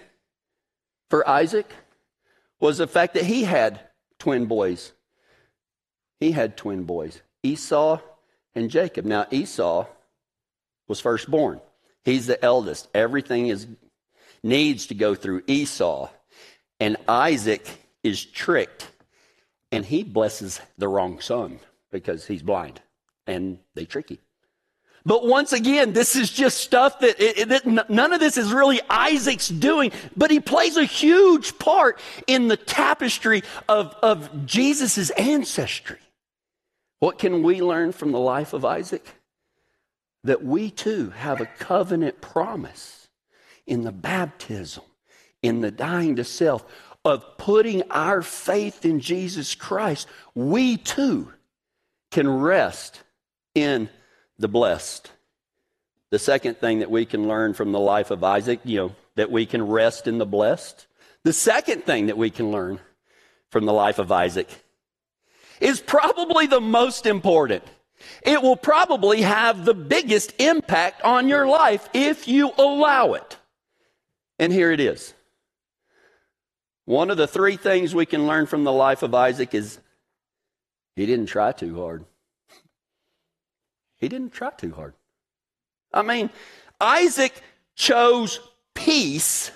for 1.10 1.28
Isaac 1.28 1.70
was 2.62 2.78
the 2.78 2.88
fact 2.88 3.16
that 3.16 3.26
he 3.26 3.44
had 3.44 3.82
twin 4.18 4.46
boys. 4.46 4.94
He 6.22 6.32
had 6.32 6.56
twin 6.56 6.84
boys, 6.86 7.22
Esau 7.44 8.00
and 8.56 8.72
Jacob. 8.72 9.04
Now, 9.04 9.28
Esau 9.30 9.86
was 10.88 11.02
firstborn. 11.02 11.60
He's 12.06 12.28
the 12.28 12.44
eldest. 12.44 12.88
Everything 12.94 13.48
is 13.48 13.68
needs 14.42 14.88
to 14.88 14.96
go 14.96 15.16
through 15.16 15.44
Esau. 15.48 16.10
And 16.80 16.96
Isaac 17.10 17.68
is 18.04 18.24
tricked 18.24 18.90
and 19.70 19.84
he 19.84 20.04
blesses 20.04 20.62
the 20.78 20.88
wrong 20.88 21.20
son 21.20 21.60
because 21.92 22.26
he's 22.26 22.42
blind 22.42 22.82
and 23.28 23.60
they 23.74 23.84
trick 23.84 24.12
him. 24.12 24.20
But 25.06 25.28
once 25.28 25.54
again, 25.54 25.94
this 25.94 26.16
is 26.16 26.32
just 26.32 26.58
stuff 26.58 27.00
that, 27.00 27.22
it, 27.22 27.52
it, 27.52 27.90
none 27.90 28.12
of 28.12 28.20
this 28.20 28.38
is 28.38 28.52
really 28.52 28.82
Isaac's 28.90 29.50
doing, 29.50 29.92
but 30.18 30.32
he 30.32 30.40
plays 30.40 30.78
a 30.78 30.84
huge 30.84 31.60
part 31.60 32.00
in 32.26 32.48
the 32.48 32.58
tapestry 32.58 33.44
of, 33.70 33.96
of 34.02 34.48
Jesus' 34.48 35.12
ancestry. 35.12 36.00
What 37.00 37.20
can 37.20 37.44
we 37.44 37.62
learn 37.62 37.92
from 37.92 38.12
the 38.12 38.20
life 38.20 38.54
of 38.54 38.66
Isaac? 38.66 39.06
That 40.24 40.44
we 40.44 40.72
too 40.72 41.12
have 41.12 41.40
a 41.40 41.46
covenant 41.46 42.20
promise 42.20 43.08
in 43.68 43.84
the 43.84 43.92
baptism, 43.92 44.84
in 45.44 45.62
the 45.62 45.70
dying 45.70 46.16
to 46.16 46.24
self, 46.24 46.66
of 47.04 47.38
putting 47.38 47.84
our 47.92 48.24
faith 48.24 48.84
in 48.86 49.00
Jesus 49.00 49.54
Christ. 49.54 50.08
We 50.34 50.78
too 50.78 51.32
can 52.10 52.28
rest 52.28 53.04
in 53.54 53.88
the 54.38 54.48
blessed. 54.48 55.12
The 56.12 56.20
second 56.20 56.58
thing 56.58 56.80
that 56.80 56.92
we 56.92 57.06
can 57.06 57.28
learn 57.28 57.54
from 57.54 57.72
the 57.72 57.80
life 57.80 58.12
of 58.12 58.24
Isaac, 58.24 58.60
you 58.64 58.78
know, 58.78 58.96
that 59.16 59.32
we 59.32 59.46
can 59.46 59.68
rest 59.68 60.08
in 60.08 60.18
the 60.18 60.26
blessed. 60.26 60.88
The 61.24 61.34
second 61.34 61.86
thing 61.86 62.08
that 62.08 62.18
we 62.18 62.30
can 62.30 62.52
learn 62.52 62.80
from 63.50 63.66
the 63.66 63.74
life 63.74 64.00
of 64.00 64.12
Isaac 64.12 64.50
is 65.60 65.80
probably 65.80 66.48
the 66.48 66.62
most 66.62 67.06
important. 67.06 67.64
It 68.22 68.42
will 68.42 68.58
probably 68.58 69.22
have 69.22 69.66
the 69.66 69.74
biggest 69.74 70.34
impact 70.40 71.02
on 71.02 71.28
your 71.28 71.48
life 71.48 71.90
if 71.94 72.28
you 72.28 72.52
allow 72.58 73.14
it. 73.14 73.38
And 74.38 74.52
here 74.52 74.72
it 74.72 74.80
is. 74.80 75.14
One 76.86 77.10
of 77.10 77.18
the 77.18 77.28
three 77.28 77.58
things 77.58 77.96
we 77.96 78.06
can 78.06 78.28
learn 78.28 78.46
from 78.46 78.64
the 78.64 78.72
life 78.72 79.02
of 79.02 79.16
Isaac 79.16 79.56
is 79.56 79.80
he 80.96 81.06
didn't 81.06 81.28
try 81.28 81.52
too 81.52 81.82
hard. 81.82 82.06
He 83.98 84.08
didn't 84.08 84.34
try 84.34 84.52
too 84.52 84.72
hard. 84.72 84.94
I 85.94 86.02
mean, 86.02 86.30
Isaac 86.80 87.42
chose 87.76 88.40
peace 88.74 89.52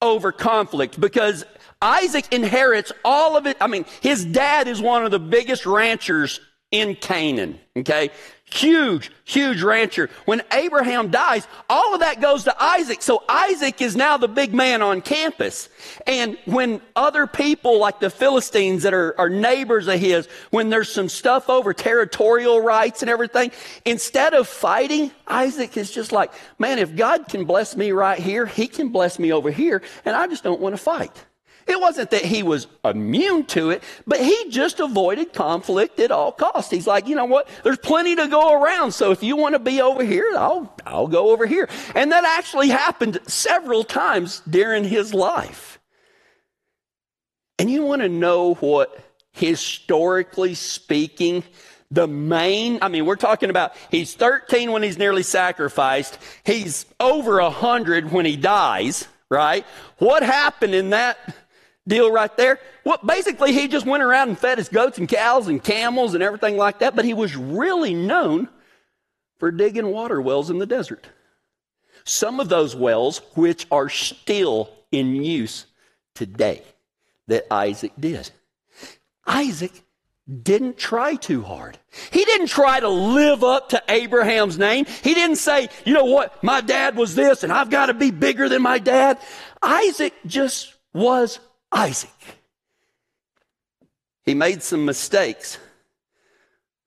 over 0.00 0.30
conflict 0.32 1.00
because 1.00 1.44
Isaac 1.82 2.32
inherits 2.32 2.92
all 3.04 3.36
of 3.36 3.46
it. 3.46 3.56
I 3.60 3.66
mean, 3.66 3.84
his 4.00 4.24
dad 4.24 4.68
is 4.68 4.80
one 4.80 5.04
of 5.04 5.10
the 5.10 5.18
biggest 5.18 5.66
ranchers 5.66 6.40
in 6.70 6.94
Canaan. 6.96 7.58
Okay. 7.76 8.10
Huge, 8.50 9.12
huge 9.24 9.62
rancher. 9.62 10.08
When 10.24 10.40
Abraham 10.52 11.10
dies, 11.10 11.46
all 11.68 11.92
of 11.92 12.00
that 12.00 12.20
goes 12.20 12.44
to 12.44 12.62
Isaac. 12.62 13.02
So 13.02 13.22
Isaac 13.28 13.82
is 13.82 13.94
now 13.94 14.16
the 14.16 14.26
big 14.26 14.54
man 14.54 14.80
on 14.80 15.02
campus. 15.02 15.68
And 16.06 16.38
when 16.46 16.80
other 16.96 17.26
people 17.26 17.78
like 17.78 18.00
the 18.00 18.08
Philistines 18.08 18.84
that 18.84 18.94
are, 18.94 19.14
are 19.20 19.28
neighbors 19.28 19.86
of 19.86 20.00
his, 20.00 20.26
when 20.50 20.70
there's 20.70 20.90
some 20.90 21.10
stuff 21.10 21.50
over 21.50 21.74
territorial 21.74 22.60
rights 22.60 23.02
and 23.02 23.10
everything, 23.10 23.52
instead 23.84 24.32
of 24.32 24.48
fighting, 24.48 25.10
Isaac 25.26 25.76
is 25.76 25.90
just 25.90 26.10
like, 26.10 26.32
man, 26.58 26.78
if 26.78 26.96
God 26.96 27.28
can 27.28 27.44
bless 27.44 27.76
me 27.76 27.92
right 27.92 28.18
here, 28.18 28.46
he 28.46 28.66
can 28.66 28.88
bless 28.88 29.18
me 29.18 29.30
over 29.30 29.50
here. 29.50 29.82
And 30.06 30.16
I 30.16 30.26
just 30.26 30.42
don't 30.42 30.60
want 30.60 30.74
to 30.74 30.82
fight. 30.82 31.12
It 31.68 31.78
wasn't 31.78 32.10
that 32.12 32.24
he 32.24 32.42
was 32.42 32.66
immune 32.82 33.44
to 33.46 33.70
it, 33.70 33.82
but 34.06 34.20
he 34.20 34.48
just 34.48 34.80
avoided 34.80 35.34
conflict 35.34 36.00
at 36.00 36.10
all 36.10 36.32
costs. 36.32 36.70
He's 36.70 36.86
like, 36.86 37.06
you 37.06 37.14
know 37.14 37.26
what? 37.26 37.46
There's 37.62 37.78
plenty 37.78 38.16
to 38.16 38.26
go 38.26 38.60
around. 38.60 38.92
So 38.92 39.10
if 39.12 39.22
you 39.22 39.36
want 39.36 39.54
to 39.54 39.58
be 39.58 39.82
over 39.82 40.02
here, 40.02 40.32
I'll, 40.36 40.74
I'll 40.86 41.08
go 41.08 41.30
over 41.30 41.46
here. 41.46 41.68
And 41.94 42.10
that 42.12 42.24
actually 42.24 42.68
happened 42.68 43.18
several 43.26 43.84
times 43.84 44.40
during 44.48 44.82
his 44.82 45.12
life. 45.12 45.78
And 47.58 47.70
you 47.70 47.82
want 47.82 48.02
to 48.02 48.08
know 48.08 48.54
what 48.54 48.98
historically 49.32 50.54
speaking, 50.54 51.44
the 51.90 52.06
main, 52.06 52.78
I 52.80 52.88
mean, 52.88 53.04
we're 53.04 53.16
talking 53.16 53.50
about 53.50 53.74
he's 53.90 54.14
13 54.14 54.72
when 54.72 54.82
he's 54.82 54.96
nearly 54.98 55.22
sacrificed. 55.22 56.18
He's 56.44 56.86
over 56.98 57.42
100 57.42 58.10
when 58.12 58.24
he 58.24 58.36
dies, 58.36 59.06
right? 59.28 59.66
What 59.98 60.22
happened 60.22 60.74
in 60.74 60.90
that 60.90 61.18
deal 61.88 62.12
right 62.12 62.34
there. 62.36 62.60
Well, 62.84 63.00
basically, 63.04 63.52
he 63.52 63.66
just 63.66 63.86
went 63.86 64.02
around 64.02 64.28
and 64.28 64.38
fed 64.38 64.58
his 64.58 64.68
goats 64.68 64.98
and 64.98 65.08
cows 65.08 65.48
and 65.48 65.62
camels 65.62 66.14
and 66.14 66.22
everything 66.22 66.56
like 66.56 66.78
that, 66.80 66.94
but 66.94 67.04
he 67.04 67.14
was 67.14 67.34
really 67.34 67.94
known 67.94 68.48
for 69.38 69.50
digging 69.50 69.88
water 69.88 70.20
wells 70.20 70.50
in 70.50 70.58
the 70.58 70.66
desert. 70.66 71.08
Some 72.04 72.40
of 72.40 72.48
those 72.48 72.76
wells, 72.76 73.22
which 73.34 73.66
are 73.70 73.88
still 73.88 74.70
in 74.92 75.16
use 75.16 75.66
today, 76.14 76.62
that 77.26 77.52
Isaac 77.52 77.92
did. 77.98 78.30
Isaac 79.26 79.72
didn't 80.42 80.76
try 80.76 81.14
too 81.14 81.42
hard. 81.42 81.78
He 82.10 82.24
didn't 82.24 82.48
try 82.48 82.80
to 82.80 82.88
live 82.88 83.42
up 83.42 83.70
to 83.70 83.82
Abraham's 83.88 84.58
name. 84.58 84.84
He 85.02 85.14
didn't 85.14 85.36
say, 85.36 85.68
you 85.84 85.94
know 85.94 86.04
what, 86.04 86.42
my 86.42 86.60
dad 86.60 86.96
was 86.96 87.14
this 87.14 87.44
and 87.44 87.52
I've 87.52 87.70
got 87.70 87.86
to 87.86 87.94
be 87.94 88.10
bigger 88.10 88.48
than 88.48 88.60
my 88.60 88.78
dad. 88.78 89.18
Isaac 89.62 90.12
just 90.26 90.74
was 90.92 91.40
Isaac. 91.72 92.10
He 94.24 94.34
made 94.34 94.62
some 94.62 94.84
mistakes. 94.84 95.58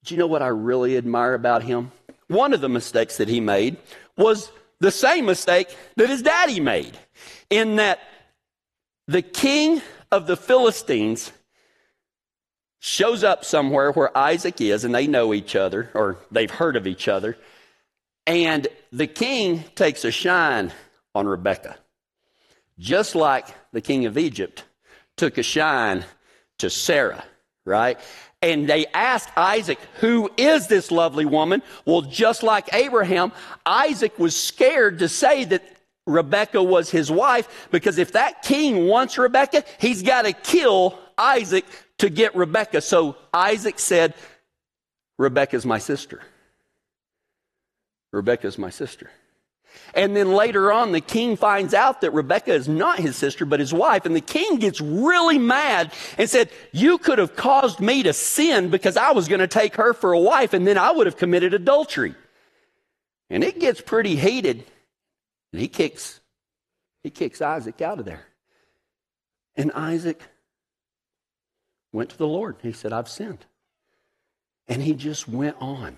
Do 0.04 0.14
you 0.14 0.20
know 0.20 0.28
what 0.28 0.42
I 0.42 0.48
really 0.48 0.98
admire 0.98 1.34
about 1.34 1.64
him? 1.64 1.92
One 2.28 2.54
of 2.54 2.62
the 2.62 2.70
mistakes 2.70 3.18
that 3.18 3.28
he 3.28 3.40
made 3.40 3.78
was 4.16 4.52
the 4.80 4.92
same 4.92 5.26
mistake 5.26 5.76
that 5.96 6.10
his 6.10 6.22
daddy 6.22 6.60
made, 6.60 6.98
in 7.50 7.76
that 7.76 8.00
the 9.08 9.22
king 9.22 9.82
of 10.12 10.28
the 10.28 10.38
Philistines 10.38 11.32
shows 12.80 13.24
up 13.24 13.46
somewhere 13.46 13.92
where 13.92 14.16
Isaac 14.18 14.60
is, 14.60 14.84
and 14.84 14.94
they 14.94 15.08
know 15.08 15.34
each 15.34 15.56
other, 15.56 15.92
or 15.94 16.18
they've 16.32 16.50
heard 16.50 16.76
of 16.76 16.88
each 16.88 17.08
other, 17.08 17.38
and 18.26 18.68
the 18.92 19.08
king 19.08 19.64
takes 19.76 20.04
a 20.04 20.12
shine 20.12 20.72
on 21.14 21.28
Rebecca, 21.28 21.78
just 22.80 23.14
like 23.14 23.48
the 23.72 23.82
king 23.82 24.06
of 24.06 24.18
Egypt 24.18 24.64
took 25.22 25.38
a 25.38 25.44
shine 25.44 26.04
to 26.58 26.68
Sarah, 26.68 27.24
right? 27.64 28.00
And 28.42 28.68
they 28.68 28.88
asked 28.88 29.30
Isaac, 29.38 29.78
Who 30.00 30.32
is 30.36 30.66
this 30.66 30.90
lovely 30.90 31.26
woman? 31.26 31.62
Well, 31.86 32.02
just 32.02 32.42
like 32.42 32.74
Abraham, 32.74 33.32
Isaac 33.64 34.18
was 34.18 34.36
scared 34.36 34.98
to 34.98 35.08
say 35.08 35.44
that 35.46 35.62
Rebecca 36.08 36.64
was 36.64 36.90
his 36.90 37.12
wife 37.12 37.68
because 37.70 38.00
if 38.00 38.14
that 38.14 38.42
king 38.42 38.88
wants 38.88 39.16
Rebecca, 39.20 39.64
he's 39.80 40.02
got 40.02 40.24
to 40.24 40.34
kill 40.34 40.98
Isaac 41.20 41.66
to 42.00 42.10
get 42.10 42.36
Rebecca. 42.36 42.82
So 42.82 43.16
Isaac 43.32 43.78
said, 43.78 44.16
Rebecca's 45.20 45.68
my 45.68 45.78
sister. 45.78 46.24
Rebecca's 48.12 48.58
my 48.58 48.72
sister. 48.72 49.12
And 49.94 50.16
then 50.16 50.32
later 50.32 50.72
on, 50.72 50.92
the 50.92 51.02
king 51.02 51.36
finds 51.36 51.74
out 51.74 52.02
that 52.02 52.12
Rebecca 52.12 52.54
is 52.54 52.68
not 52.68 53.00
his 53.00 53.16
sister, 53.16 53.46
but 53.46 53.60
his 53.60 53.74
wife. 53.74 54.06
And 54.06 54.16
the 54.16 54.22
king 54.22 54.58
gets 54.58 54.80
really 54.80 55.38
mad 55.38 55.94
and 56.18 56.30
said, 56.30 56.50
You 56.72 56.98
could 56.98 57.18
have 57.18 57.36
caused 57.36 57.80
me 57.80 58.04
to 58.04 58.14
sin 58.14 58.70
because 58.70 58.96
I 58.96 59.12
was 59.12 59.28
going 59.28 59.40
to 59.40 59.48
take 59.48 59.76
her 59.76 59.94
for 59.94 60.14
a 60.14 60.20
wife, 60.20 60.54
and 60.54 60.66
then 60.66 60.78
I 60.78 60.92
would 60.92 61.08
have 61.08 61.18
committed 61.18 61.54
adultery. 61.54 62.16
And 63.30 63.44
it 63.44 63.60
gets 63.60 63.82
pretty 63.82 64.16
heated. 64.16 64.64
And 65.52 65.62
he 65.62 65.68
kicks, 65.68 66.22
he 67.04 67.10
kicks 67.10 67.42
Isaac 67.42 67.82
out 67.82 68.00
of 68.00 68.06
there. 68.06 68.28
And 69.56 69.72
Isaac 69.74 70.22
went 71.92 72.12
to 72.12 72.18
the 72.18 72.28
Lord. 72.28 72.58
He 72.62 72.72
said, 72.72 72.94
I've 72.94 73.10
sinned. 73.10 73.46
And 74.68 74.82
he 74.82 74.94
just 74.94 75.28
went 75.28 75.58
on. 75.60 75.98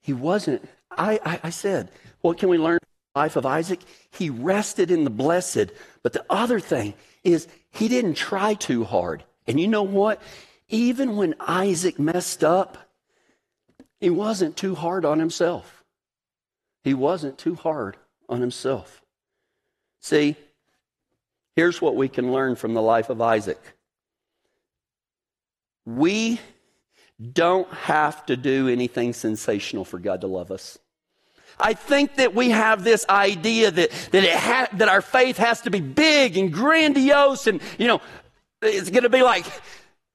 He 0.00 0.12
wasn't, 0.12 0.68
I, 0.90 1.20
I, 1.24 1.40
I 1.44 1.50
said, 1.50 1.90
what 2.20 2.38
can 2.38 2.48
we 2.48 2.58
learn 2.58 2.78
from 2.78 2.88
the 3.14 3.20
life 3.20 3.36
of 3.36 3.46
Isaac? 3.46 3.80
He 4.10 4.30
rested 4.30 4.90
in 4.90 5.04
the 5.04 5.10
blessed. 5.10 5.70
But 6.02 6.12
the 6.12 6.24
other 6.28 6.60
thing 6.60 6.94
is, 7.24 7.48
he 7.70 7.88
didn't 7.88 8.14
try 8.14 8.54
too 8.54 8.84
hard. 8.84 9.24
And 9.46 9.58
you 9.60 9.68
know 9.68 9.82
what? 9.82 10.20
Even 10.68 11.16
when 11.16 11.34
Isaac 11.40 11.98
messed 11.98 12.44
up, 12.44 12.78
he 14.00 14.10
wasn't 14.10 14.56
too 14.56 14.74
hard 14.74 15.04
on 15.04 15.18
himself. 15.18 15.84
He 16.84 16.94
wasn't 16.94 17.38
too 17.38 17.54
hard 17.54 17.96
on 18.28 18.40
himself. 18.40 19.02
See, 20.00 20.36
here's 21.56 21.80
what 21.80 21.96
we 21.96 22.08
can 22.08 22.32
learn 22.32 22.56
from 22.56 22.74
the 22.74 22.82
life 22.82 23.10
of 23.10 23.20
Isaac. 23.20 23.60
We 25.84 26.40
don't 27.32 27.72
have 27.72 28.26
to 28.26 28.36
do 28.36 28.68
anything 28.68 29.12
sensational 29.12 29.84
for 29.84 29.98
God 29.98 30.20
to 30.20 30.26
love 30.26 30.50
us. 30.50 30.78
I 31.60 31.74
think 31.74 32.16
that 32.16 32.34
we 32.34 32.50
have 32.50 32.84
this 32.84 33.04
idea 33.08 33.70
that, 33.70 33.90
that, 34.12 34.24
it 34.24 34.34
ha- 34.34 34.68
that 34.74 34.88
our 34.88 35.02
faith 35.02 35.38
has 35.38 35.62
to 35.62 35.70
be 35.70 35.80
big 35.80 36.36
and 36.36 36.52
grandiose 36.52 37.46
and, 37.46 37.60
you 37.78 37.86
know, 37.86 38.00
it's 38.62 38.90
going 38.90 39.04
to 39.04 39.08
be 39.08 39.22
like 39.22 39.46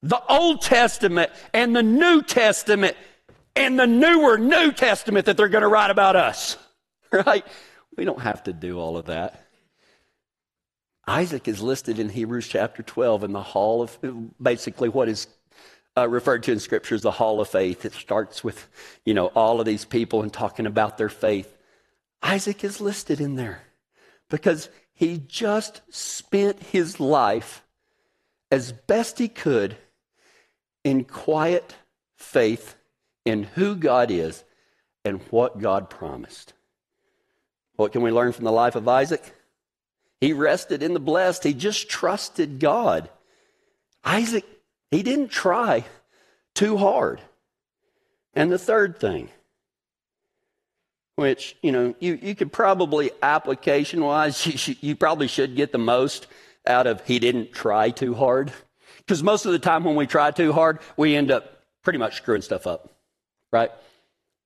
the 0.02 0.22
Old 0.28 0.62
Testament 0.62 1.32
and 1.54 1.76
the 1.76 1.84
New 1.84 2.22
Testament 2.22 2.98
and 3.56 3.80
the 3.80 3.88
newer 3.88 4.38
New 4.38 4.72
Testament 4.72 5.26
that 5.26 5.38
they're 5.38 5.50
going 5.50 5.62
to 5.62 5.68
write 5.68 5.92
about 5.92 6.16
us, 6.16 6.58
right? 7.12 7.46
We 7.96 8.06
don't 8.06 8.22
have 8.22 8.44
to 8.44 8.54
do 8.54 8.80
all 8.80 8.98
of 8.98 9.06
that. 9.06 9.40
Isaac 11.06 11.48
is 11.48 11.62
listed 11.62 12.00
in 12.00 12.10
Hebrews 12.10 12.48
chapter 12.48 12.82
12 12.82 13.26
in 13.26 13.34
the 13.34 13.42
hall 13.42 13.82
of 13.82 13.98
basically 14.42 14.90
what 14.90 15.10
is 15.10 15.28
uh, 15.98 16.08
referred 16.08 16.44
to 16.44 16.52
in 16.52 16.60
Scripture 16.60 16.96
as 16.96 17.02
the 17.02 17.12
Hall 17.12 17.40
of 17.40 17.50
Faith. 17.50 17.86
It 17.86 17.94
starts 17.94 18.44
with, 18.44 18.68
you 19.06 19.14
know, 19.14 19.28
all 19.28 19.60
of 19.60 19.66
these 19.66 19.86
people 19.86 20.22
and 20.22 20.34
talking 20.34 20.66
about 20.66 20.98
their 20.98 21.10
faith. 21.10 21.58
Isaac 22.22 22.64
is 22.64 22.82
listed 22.82 23.20
in 23.20 23.36
there 23.36 23.62
because 24.30 24.70
he 24.94 25.22
just 25.28 25.82
spent 25.90 26.60
his 26.60 27.00
life 27.00 27.64
as 28.52 28.72
best 28.72 29.20
he 29.20 29.28
could 29.28 29.76
in 30.84 31.04
quiet 31.04 31.76
faith 32.16 32.76
in 33.26 33.44
who 33.44 33.76
God 33.76 34.12
is 34.12 34.44
and 35.06 35.22
what 35.30 35.60
God 35.60 35.90
promised. 35.90 36.54
What 37.76 37.92
can 37.92 38.02
we 38.02 38.12
learn 38.12 38.32
from 38.32 38.46
the 38.46 38.52
life 38.52 38.76
of 38.76 38.88
Isaac? 38.88 39.34
He 40.22 40.34
rested 40.34 40.84
in 40.84 40.94
the 40.94 41.00
blessed. 41.00 41.44
He 41.44 41.54
just 41.54 41.90
trusted 41.90 42.60
God. 42.60 43.10
Isaac 44.06 44.46
he 44.94 45.04
didn't 45.04 45.30
try 45.30 45.86
too 46.54 46.78
hard. 46.78 47.22
And 48.34 48.52
the 48.52 48.58
third 48.58 49.00
thing, 49.00 49.30
which, 51.16 51.56
you 51.62 51.72
know, 51.72 51.96
you, 52.00 52.20
you 52.22 52.36
could 52.36 52.52
probably 52.52 53.12
application 53.22 54.04
wise, 54.04 54.68
you, 54.68 54.76
you 54.82 54.96
probably 54.96 55.28
should 55.28 55.56
get 55.56 55.72
the 55.72 55.78
most 55.78 56.28
out 56.66 56.88
of 56.88 57.06
he 57.06 57.20
didn't 57.20 57.52
try 57.52 57.90
too 57.90 58.14
hard. 58.14 58.52
Because 58.98 59.22
most 59.22 59.46
of 59.46 59.52
the 59.52 59.60
time 59.60 59.84
when 59.84 59.96
we 59.96 60.08
try 60.08 60.32
too 60.32 60.54
hard, 60.54 60.80
we 60.96 61.16
end 61.16 61.30
up 61.30 61.62
pretty 61.84 62.00
much 62.00 62.16
screwing 62.18 62.42
stuff 62.42 62.66
up, 62.66 62.90
right? 63.52 63.72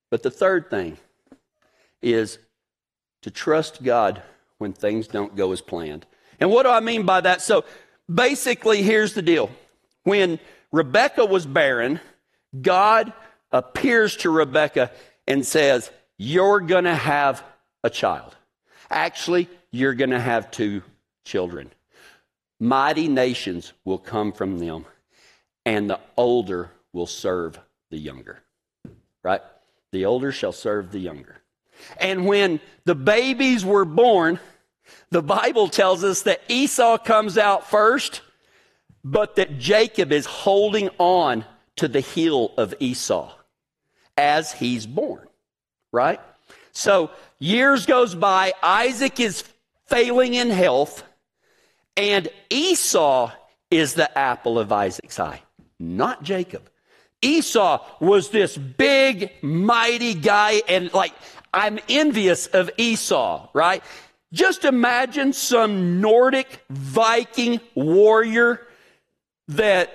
But 0.09 0.23
the 0.23 0.31
third 0.31 0.69
thing 0.69 0.97
is 2.01 2.39
to 3.21 3.31
trust 3.31 3.83
God 3.83 4.21
when 4.57 4.73
things 4.73 5.07
don't 5.07 5.35
go 5.35 5.51
as 5.51 5.61
planned. 5.61 6.05
And 6.39 6.49
what 6.49 6.63
do 6.63 6.69
I 6.69 6.79
mean 6.79 7.05
by 7.05 7.21
that? 7.21 7.41
So 7.41 7.65
basically, 8.11 8.81
here's 8.81 9.13
the 9.13 9.21
deal 9.21 9.51
when 10.07 10.39
Rebecca 10.71 11.25
was 11.25 11.45
barren, 11.45 11.99
God 12.59 13.11
appears 13.51 14.15
to 14.17 14.29
Rebecca 14.29 14.89
and 15.27 15.45
says, 15.45 15.91
You're 16.17 16.61
going 16.61 16.85
to 16.85 16.95
have 16.95 17.43
a 17.83 17.89
child. 17.89 18.33
Actually, 18.89 19.49
you're 19.69 19.93
going 19.93 20.11
to 20.11 20.19
have 20.19 20.49
two 20.49 20.81
children. 21.25 21.71
Mighty 22.57 23.09
nations 23.09 23.73
will 23.83 23.97
come 23.97 24.31
from 24.31 24.59
them, 24.59 24.85
and 25.65 25.89
the 25.89 25.99
older 26.15 26.71
will 26.93 27.05
serve 27.05 27.59
the 27.91 27.97
younger. 27.97 28.39
Right? 29.23 29.41
The 29.91 30.05
older 30.05 30.31
shall 30.31 30.53
serve 30.53 30.91
the 30.91 30.99
younger. 30.99 31.35
And 31.99 32.25
when 32.25 32.61
the 32.85 32.95
babies 32.95 33.65
were 33.65 33.85
born, 33.85 34.39
the 35.11 35.21
Bible 35.21 35.67
tells 35.67 36.05
us 36.05 36.21
that 36.21 36.41
Esau 36.47 36.97
comes 36.97 37.37
out 37.37 37.69
first, 37.69 38.21
but 39.11 39.37
that 39.37 39.57
Jacob 39.57 40.11
is 40.11 40.25
holding 40.25 40.89
on 40.97 41.45
to 41.77 41.87
the 41.87 42.01
heel 42.01 42.51
of 42.57 42.73
Esau 42.79 43.33
as 44.17 44.51
he's 44.51 44.85
born, 44.85 45.25
right? 45.93 46.19
So 46.73 47.11
years 47.39 47.85
goes 47.85 48.15
by, 48.15 48.51
Isaac 48.61 49.21
is 49.21 49.45
failing 49.85 50.33
in 50.33 50.49
health, 50.49 51.03
and 51.95 52.27
Esau 52.49 53.31
is 53.71 53.93
the 53.93 54.15
apple 54.17 54.59
of 54.59 54.73
Isaac's 54.73 55.19
eye, 55.21 55.41
not 55.79 56.21
Jacob. 56.23 56.69
Esau 57.21 57.85
was 58.01 58.29
this 58.29 58.57
big, 58.57 59.31
mighty 59.41 60.15
guy, 60.15 60.61
and 60.67 60.93
like, 60.93 61.13
I'm 61.53 61.79
envious 61.87 62.47
of 62.47 62.69
Esau, 62.77 63.47
right? 63.53 63.81
Just 64.33 64.65
imagine 64.65 65.31
some 65.31 66.01
Nordic 66.01 66.65
Viking 66.69 67.61
warrior 67.73 68.66
that 69.49 69.93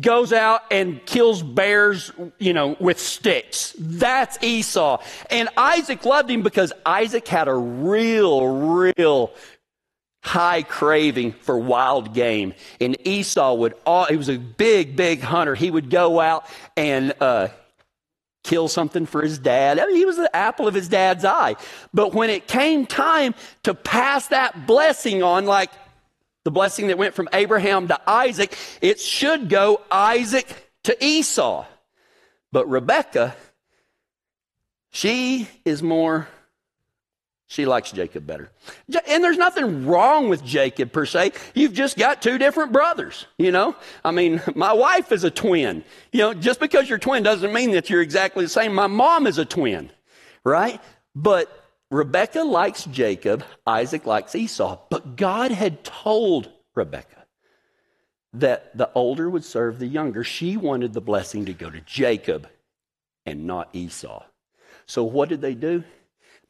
goes 0.00 0.32
out 0.32 0.62
and 0.70 1.04
kills 1.04 1.42
bears, 1.42 2.10
you 2.38 2.52
know, 2.52 2.76
with 2.80 2.98
sticks. 2.98 3.74
That's 3.78 4.42
Esau. 4.42 5.02
And 5.30 5.48
Isaac 5.56 6.04
loved 6.04 6.30
him 6.30 6.42
because 6.42 6.72
Isaac 6.86 7.28
had 7.28 7.48
a 7.48 7.54
real, 7.54 8.46
real 8.48 9.32
high 10.22 10.62
craving 10.62 11.32
for 11.32 11.58
wild 11.58 12.14
game. 12.14 12.54
And 12.80 12.96
Esau 13.06 13.54
would, 13.54 13.74
he 14.08 14.16
was 14.16 14.30
a 14.30 14.38
big, 14.38 14.96
big 14.96 15.20
hunter. 15.20 15.54
He 15.54 15.70
would 15.70 15.90
go 15.90 16.18
out 16.18 16.46
and, 16.76 17.12
uh, 17.20 17.48
kill 18.42 18.68
something 18.68 19.06
for 19.06 19.22
his 19.22 19.38
dad. 19.38 19.78
I 19.78 19.86
mean, 19.86 19.96
he 19.96 20.04
was 20.04 20.16
the 20.16 20.34
apple 20.36 20.68
of 20.68 20.74
his 20.74 20.86
dad's 20.88 21.24
eye. 21.24 21.56
But 21.94 22.14
when 22.14 22.28
it 22.28 22.46
came 22.46 22.86
time 22.86 23.34
to 23.62 23.74
pass 23.74 24.28
that 24.28 24.66
blessing 24.66 25.22
on, 25.22 25.46
like 25.46 25.70
the 26.44 26.50
blessing 26.50 26.88
that 26.88 26.98
went 26.98 27.14
from 27.14 27.28
Abraham 27.32 27.88
to 27.88 28.00
Isaac, 28.08 28.56
it 28.80 29.00
should 29.00 29.48
go 29.48 29.80
Isaac 29.90 30.46
to 30.84 31.04
Esau. 31.04 31.66
But 32.52 32.68
Rebecca, 32.68 33.34
she 34.90 35.48
is 35.64 35.82
more, 35.82 36.28
she 37.46 37.66
likes 37.66 37.90
Jacob 37.90 38.26
better. 38.26 38.50
And 39.08 39.24
there's 39.24 39.38
nothing 39.38 39.86
wrong 39.86 40.28
with 40.28 40.44
Jacob 40.44 40.92
per 40.92 41.06
se. 41.06 41.32
You've 41.54 41.72
just 41.72 41.96
got 41.96 42.22
two 42.22 42.38
different 42.38 42.72
brothers, 42.72 43.26
you 43.38 43.50
know? 43.50 43.74
I 44.04 44.10
mean, 44.10 44.40
my 44.54 44.72
wife 44.72 45.10
is 45.10 45.24
a 45.24 45.30
twin. 45.30 45.82
You 46.12 46.20
know, 46.20 46.34
just 46.34 46.60
because 46.60 46.88
you're 46.88 46.98
twin 46.98 47.22
doesn't 47.22 47.52
mean 47.52 47.72
that 47.72 47.90
you're 47.90 48.02
exactly 48.02 48.44
the 48.44 48.50
same. 48.50 48.74
My 48.74 48.86
mom 48.86 49.26
is 49.26 49.38
a 49.38 49.44
twin, 49.44 49.90
right? 50.44 50.80
But 51.14 51.63
Rebecca 51.94 52.42
likes 52.42 52.86
Jacob, 52.86 53.44
Isaac 53.64 54.04
likes 54.04 54.34
Esau, 54.34 54.80
but 54.90 55.14
God 55.14 55.52
had 55.52 55.84
told 55.84 56.50
Rebecca 56.74 57.24
that 58.32 58.76
the 58.76 58.90
older 58.96 59.30
would 59.30 59.44
serve 59.44 59.78
the 59.78 59.86
younger. 59.86 60.24
She 60.24 60.56
wanted 60.56 60.92
the 60.92 61.00
blessing 61.00 61.44
to 61.44 61.52
go 61.52 61.70
to 61.70 61.80
Jacob 61.82 62.48
and 63.24 63.46
not 63.46 63.68
Esau. 63.72 64.24
So 64.86 65.04
what 65.04 65.28
did 65.28 65.40
they 65.40 65.54
do? 65.54 65.84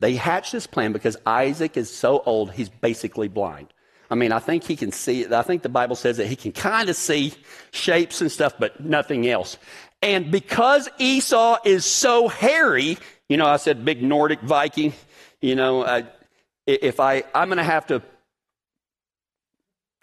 They 0.01 0.15
hatched 0.15 0.53
this 0.53 0.67
plan 0.67 0.95
because 0.95 1.19
Isaac 1.27 1.77
is 1.77 1.95
so 1.95 2.23
old, 2.25 2.53
he's 2.53 2.71
basically 2.71 3.29
blind. 3.29 3.69
I 4.11 4.15
mean, 4.15 4.33
I 4.33 4.39
think 4.39 4.65
he 4.65 4.77
can 4.77 4.93
see, 4.93 5.27
I 5.27 5.43
think 5.43 5.61
the 5.61 5.69
Bible 5.69 5.97
says 5.97 6.17
that 6.17 6.27
he 6.27 6.37
can 6.37 6.53
kind 6.53 6.89
of 6.89 6.97
see 6.97 7.35
shapes 7.71 8.23
and 8.23 8.33
stuff, 8.33 8.55
but 8.59 8.81
nothing 8.81 9.29
else. 9.29 9.59
And 10.01 10.31
because 10.31 10.89
Esau 10.99 11.59
is 11.67 11.85
so 11.85 12.29
hairy, 12.29 12.97
you 13.29 13.37
know, 13.37 13.47
I 13.47 13.57
said 13.57 13.85
big 13.85 14.03
Nordic 14.03 14.41
Viking, 14.41 14.93
you 15.41 15.55
know, 15.55 15.83
uh, 15.83 16.03
if 16.67 17.01
I, 17.01 17.25
I'm 17.35 17.49
going 17.49 17.59
to 17.59 17.65
have 17.65 17.87
to 17.87 18.03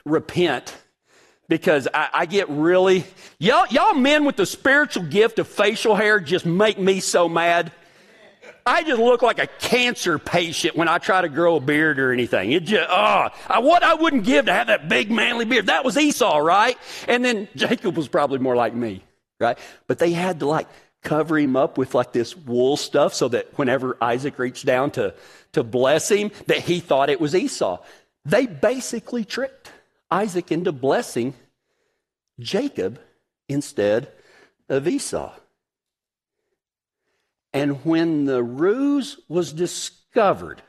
repent 0.06 0.76
because 1.48 1.88
I, 1.94 2.10
I, 2.14 2.26
get 2.26 2.50
really, 2.50 3.04
y'all, 3.38 3.68
y'all 3.70 3.94
men 3.94 4.26
with 4.26 4.38
the 4.38 4.46
spiritual 4.46 5.04
gift 5.04 5.38
of 5.40 5.48
facial 5.48 5.96
hair 5.96 6.20
just 6.20 6.46
make 6.46 6.80
me 6.80 7.00
so 7.00 7.28
mad. 7.28 7.72
I 8.66 8.84
just 8.84 9.00
look 9.00 9.22
like 9.22 9.40
a 9.40 9.48
cancer 9.48 10.20
patient 10.20 10.76
when 10.76 10.88
I 10.88 11.00
try 11.00 11.22
to 11.22 11.30
grow 11.30 11.56
a 11.56 11.60
beard 11.60 12.00
or 12.00 12.12
anything. 12.12 12.52
It 12.52 12.64
just, 12.64 12.88
oh, 12.90 13.30
I, 13.48 13.60
what 13.60 13.84
I 13.84 13.96
wouldn't 13.96 14.24
give 14.24 14.46
to 14.46 14.54
have 14.54 14.68
that 14.68 14.88
big 14.88 15.12
manly 15.12 15.46
beard. 15.46 15.66
That 15.66 15.84
was 15.84 15.98
Esau, 15.98 16.38
right? 16.38 16.78
And 17.08 17.26
then 17.26 17.48
Jacob 17.56 17.98
was 17.98 18.08
probably 18.08 18.40
more 18.40 18.56
like 18.56 18.74
me, 18.74 19.04
right? 19.40 19.58
But 19.88 20.00
they 20.00 20.12
had 20.12 20.40
to 20.40 20.46
like 20.46 20.68
cover 21.02 21.38
him 21.38 21.56
up 21.56 21.78
with 21.78 21.96
like 21.96 22.12
this 22.12 22.36
wool 22.36 22.78
stuff 22.78 23.14
so 23.14 23.28
that 23.30 23.58
whenever 23.58 23.98
Isaac 24.02 24.38
reached 24.38 24.66
down 24.66 24.92
to, 24.92 25.14
to 25.54 25.64
bless 25.64 26.10
him, 26.10 26.32
that 26.48 26.60
he 26.60 26.80
thought 26.80 27.10
it 27.10 27.22
was 27.22 27.36
Esau. 27.36 27.80
They 28.26 28.46
basically 28.46 29.26
tricked 29.26 29.72
Isaac 30.10 30.52
into 30.52 30.72
blessing 30.72 31.34
Jacob 32.40 33.00
instead 33.50 34.12
of 34.70 34.88
Esau. 34.88 35.34
And 37.54 37.84
when 37.84 38.26
the 38.26 38.44
ruse 38.44 39.20
was 39.28 39.52
discovered, 39.52 40.62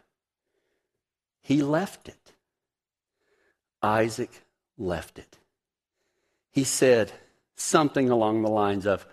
he 1.42 1.62
left 1.62 2.08
it. 2.08 2.32
Isaac 3.82 4.30
left 4.78 5.18
it. 5.18 5.38
He 6.50 6.64
said 6.64 7.12
something 7.54 8.10
along 8.10 8.42
the 8.42 8.50
lines 8.50 8.86
of, 8.86 9.06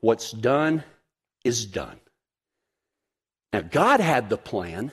What's 0.00 0.30
done 0.30 0.84
is 1.44 1.66
done. 1.66 1.98
Now, 3.52 3.62
God 3.62 4.00
had 4.00 4.30
the 4.30 4.36
plan, 4.36 4.92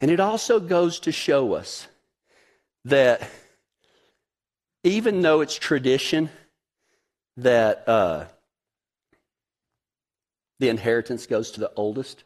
and 0.00 0.10
it 0.10 0.20
also 0.20 0.60
goes 0.60 1.00
to 1.00 1.12
show 1.12 1.54
us 1.54 1.88
that 2.84 3.28
even 4.84 5.20
though 5.22 5.40
it's 5.40 5.54
tradition 5.54 6.30
that 7.36 7.88
uh, 7.88 8.26
the 10.58 10.68
inheritance 10.68 11.26
goes 11.26 11.50
to 11.52 11.60
the 11.60 11.72
oldest, 11.76 12.24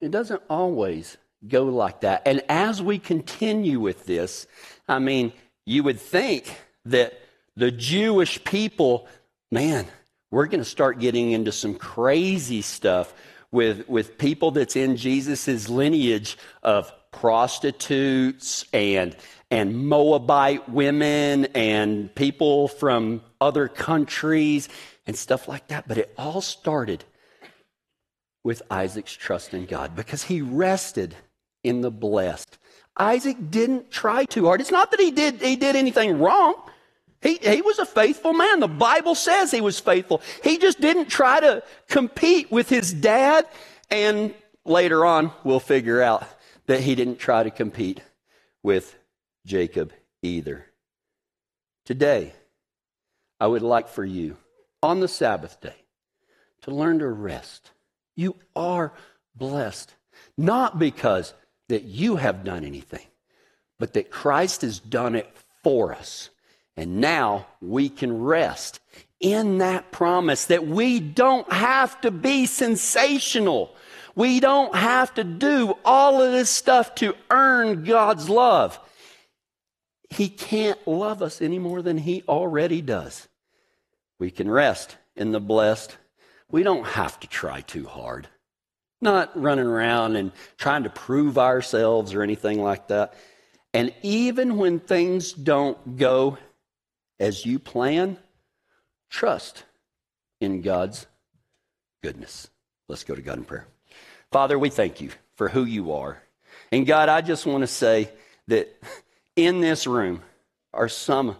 it 0.00 0.10
doesn't 0.10 0.42
always 0.48 1.16
go 1.46 1.64
like 1.64 2.00
that. 2.00 2.22
And 2.26 2.42
as 2.48 2.82
we 2.82 2.98
continue 2.98 3.80
with 3.80 4.06
this, 4.06 4.46
I 4.88 4.98
mean, 4.98 5.32
you 5.66 5.82
would 5.82 6.00
think 6.00 6.56
that 6.84 7.18
the 7.56 7.70
Jewish 7.70 8.42
people, 8.44 9.08
man, 9.50 9.86
we're 10.30 10.46
going 10.46 10.60
to 10.60 10.64
start 10.64 10.98
getting 10.98 11.32
into 11.32 11.52
some 11.52 11.74
crazy 11.74 12.62
stuff 12.62 13.14
with, 13.50 13.88
with 13.88 14.18
people 14.18 14.50
that's 14.50 14.76
in 14.76 14.96
Jesus' 14.96 15.68
lineage 15.68 16.36
of 16.62 16.92
prostitutes 17.12 18.66
and, 18.72 19.16
and 19.50 19.86
Moabite 19.88 20.68
women 20.68 21.46
and 21.54 22.14
people 22.14 22.68
from 22.68 23.22
other 23.40 23.68
countries 23.68 24.68
and 25.06 25.16
stuff 25.16 25.48
like 25.48 25.68
that. 25.68 25.88
But 25.88 25.98
it 25.98 26.12
all 26.18 26.40
started 26.40 27.04
with 28.44 28.62
Isaac's 28.70 29.14
trust 29.14 29.54
in 29.54 29.66
God 29.66 29.96
because 29.96 30.24
he 30.24 30.42
rested 30.42 31.16
in 31.64 31.80
the 31.80 31.90
blessed. 31.90 32.58
Isaac 32.96 33.36
didn't 33.50 33.90
try 33.90 34.24
too 34.24 34.46
hard. 34.46 34.60
It's 34.60 34.70
not 34.70 34.90
that 34.90 35.00
he 35.00 35.10
did, 35.10 35.40
he 35.40 35.56
did 35.56 35.76
anything 35.76 36.18
wrong. 36.18 36.54
He, 37.20 37.34
he 37.36 37.62
was 37.62 37.78
a 37.78 37.86
faithful 37.86 38.32
man. 38.32 38.60
The 38.60 38.68
Bible 38.68 39.14
says 39.14 39.50
he 39.50 39.60
was 39.60 39.80
faithful. 39.80 40.22
He 40.44 40.58
just 40.58 40.80
didn't 40.80 41.06
try 41.06 41.40
to 41.40 41.62
compete 41.88 42.50
with 42.50 42.68
his 42.68 42.92
dad. 42.92 43.46
And 43.90 44.34
later 44.64 45.04
on, 45.04 45.32
we'll 45.42 45.60
figure 45.60 46.00
out 46.00 46.24
that 46.66 46.80
he 46.80 46.94
didn't 46.94 47.18
try 47.18 47.42
to 47.42 47.50
compete 47.50 48.00
with 48.62 48.94
Jacob 49.46 49.92
either. 50.22 50.66
Today, 51.84 52.34
I 53.40 53.46
would 53.46 53.62
like 53.62 53.88
for 53.88 54.04
you 54.04 54.36
on 54.82 55.00
the 55.00 55.08
Sabbath 55.08 55.60
day 55.60 55.74
to 56.62 56.70
learn 56.70 56.98
to 57.00 57.08
rest. 57.08 57.70
You 58.14 58.36
are 58.54 58.92
blessed, 59.34 59.94
not 60.36 60.78
because 60.78 61.34
that 61.68 61.84
you 61.84 62.16
have 62.16 62.44
done 62.44 62.64
anything, 62.64 63.06
but 63.78 63.94
that 63.94 64.10
Christ 64.10 64.62
has 64.62 64.78
done 64.78 65.14
it 65.14 65.28
for 65.62 65.92
us. 65.94 66.30
And 66.78 67.00
now 67.00 67.48
we 67.60 67.88
can 67.88 68.22
rest 68.22 68.78
in 69.18 69.58
that 69.58 69.90
promise 69.90 70.44
that 70.44 70.64
we 70.64 71.00
don't 71.00 71.52
have 71.52 72.00
to 72.02 72.12
be 72.12 72.46
sensational. 72.46 73.74
We 74.14 74.38
don't 74.38 74.72
have 74.76 75.12
to 75.14 75.24
do 75.24 75.76
all 75.84 76.22
of 76.22 76.30
this 76.30 76.48
stuff 76.48 76.94
to 76.96 77.16
earn 77.32 77.82
God's 77.82 78.30
love. 78.30 78.78
He 80.08 80.28
can't 80.28 80.78
love 80.86 81.20
us 81.20 81.42
any 81.42 81.58
more 81.58 81.82
than 81.82 81.98
He 81.98 82.22
already 82.28 82.80
does. 82.80 83.26
We 84.20 84.30
can 84.30 84.48
rest 84.48 84.96
in 85.16 85.32
the 85.32 85.40
blessed. 85.40 85.96
We 86.48 86.62
don't 86.62 86.86
have 86.86 87.18
to 87.20 87.26
try 87.26 87.62
too 87.62 87.86
hard. 87.86 88.28
Not 89.00 89.36
running 89.36 89.66
around 89.66 90.14
and 90.14 90.30
trying 90.58 90.84
to 90.84 90.90
prove 90.90 91.38
ourselves 91.38 92.14
or 92.14 92.22
anything 92.22 92.62
like 92.62 92.86
that. 92.86 93.14
And 93.74 93.92
even 94.02 94.58
when 94.58 94.78
things 94.78 95.32
don't 95.32 95.96
go 95.96 96.38
as 97.18 97.44
you 97.44 97.58
plan, 97.58 98.18
trust 99.10 99.64
in 100.40 100.62
God's 100.62 101.06
goodness. 102.02 102.48
Let's 102.88 103.04
go 103.04 103.14
to 103.14 103.22
God 103.22 103.38
in 103.38 103.44
prayer. 103.44 103.66
Father, 104.30 104.58
we 104.58 104.70
thank 104.70 105.00
you 105.00 105.10
for 105.36 105.48
who 105.48 105.64
you 105.64 105.92
are. 105.92 106.22
And 106.70 106.86
God, 106.86 107.08
I 107.08 107.20
just 107.20 107.46
want 107.46 107.62
to 107.62 107.66
say 107.66 108.10
that 108.48 108.68
in 109.36 109.60
this 109.60 109.86
room 109.86 110.22
are 110.72 110.88
some, 110.88 111.36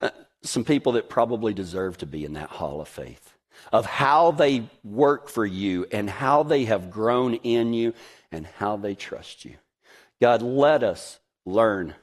uh, 0.00 0.10
some 0.42 0.64
people 0.64 0.92
that 0.92 1.08
probably 1.08 1.54
deserve 1.54 1.98
to 1.98 2.06
be 2.06 2.24
in 2.24 2.34
that 2.34 2.50
hall 2.50 2.80
of 2.80 2.88
faith 2.88 3.34
of 3.72 3.86
how 3.86 4.30
they 4.30 4.68
work 4.82 5.28
for 5.28 5.46
you 5.46 5.86
and 5.90 6.08
how 6.08 6.42
they 6.42 6.64
have 6.64 6.90
grown 6.90 7.34
in 7.34 7.72
you 7.72 7.94
and 8.30 8.46
how 8.46 8.76
they 8.76 8.94
trust 8.94 9.44
you. 9.44 9.54
God, 10.20 10.42
let 10.42 10.82
us 10.82 11.18
learn 11.44 11.94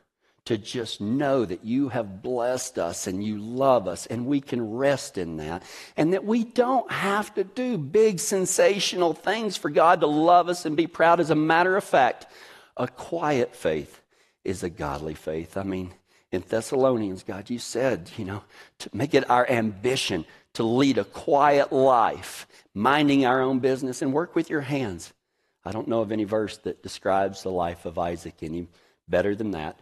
to 0.45 0.58
just 0.58 0.99
know 0.99 1.45
that 1.45 1.63
you 1.63 1.89
have 1.89 2.21
blessed 2.21 2.80
us 2.80 3.06
and 3.06 3.23
you 3.23 3.38
love 3.38 3.88
us 3.88 4.08
and 4.08 4.25
we 4.25 4.41
can 4.41 4.73
rest 4.73 5.17
in 5.17 5.38
that 5.38 5.63
and 5.95 6.13
that 6.13 6.25
we 6.25 6.43
don't 6.43 6.91
have 6.91 7.34
to 7.36 7.43
do 7.43 7.77
big 7.77 8.19
sensational 8.19 9.13
things 9.13 9.56
for 9.56 9.69
God 9.69 10.01
to 10.01 10.08
love 10.08 10.49
us 10.49 10.65
and 10.65 10.75
be 10.75 10.88
proud. 10.88 11.19
As 11.19 11.30
a 11.30 11.36
matter 11.36 11.77
of 11.77 11.84
fact, 11.84 12.25
a 12.75 12.88
quiet 12.88 13.56
faith 13.56 14.01
is 14.43 14.63
a 14.63 14.69
godly 14.69 15.13
faith. 15.13 15.58
I 15.58 15.63
mean, 15.63 15.93
in 16.32 16.43
Thessalonians, 16.47 17.23
God, 17.23 17.49
you 17.49 17.60
said, 17.60 18.10
you 18.17 18.25
know, 18.25 18.43
to 18.80 18.89
make 18.93 19.13
it 19.13 19.30
our 19.30 19.47
ambition 19.49 20.25
to 20.54 20.63
lead 20.63 20.97
a 20.97 21.04
quiet 21.04 21.71
life, 21.71 22.47
minding 22.73 23.25
our 23.25 23.41
own 23.41 23.60
business 23.60 24.01
and 24.01 24.12
work 24.12 24.36
with 24.36 24.49
your 24.49 24.62
hands. 24.62 25.13
I 25.63 25.71
don't 25.71 25.88
know 25.88 26.01
of 26.01 26.12
any 26.12 26.23
verse 26.23 26.58
that 26.60 26.82
describes 26.82 27.43
the 27.43 27.51
life 27.51 27.86
of 27.86 27.99
Isaac 27.99 28.36
any 28.41 28.67
better 29.08 29.36
than 29.36 29.51
that. 29.51 29.80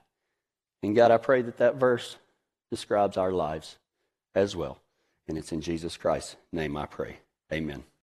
And 0.82 0.96
God, 0.96 1.12
I 1.12 1.18
pray 1.18 1.42
that 1.42 1.58
that 1.58 1.76
verse 1.76 2.18
describes 2.72 3.18
our 3.18 3.32
lives 3.32 3.78
as 4.36 4.56
well. 4.56 4.80
And 5.28 5.38
it's 5.38 5.52
in 5.52 5.62
Jesus 5.62 5.98
Christ's 5.98 6.38
name 6.52 6.78
I 6.78 6.86
pray. 6.86 7.18
Amen. 7.52 7.84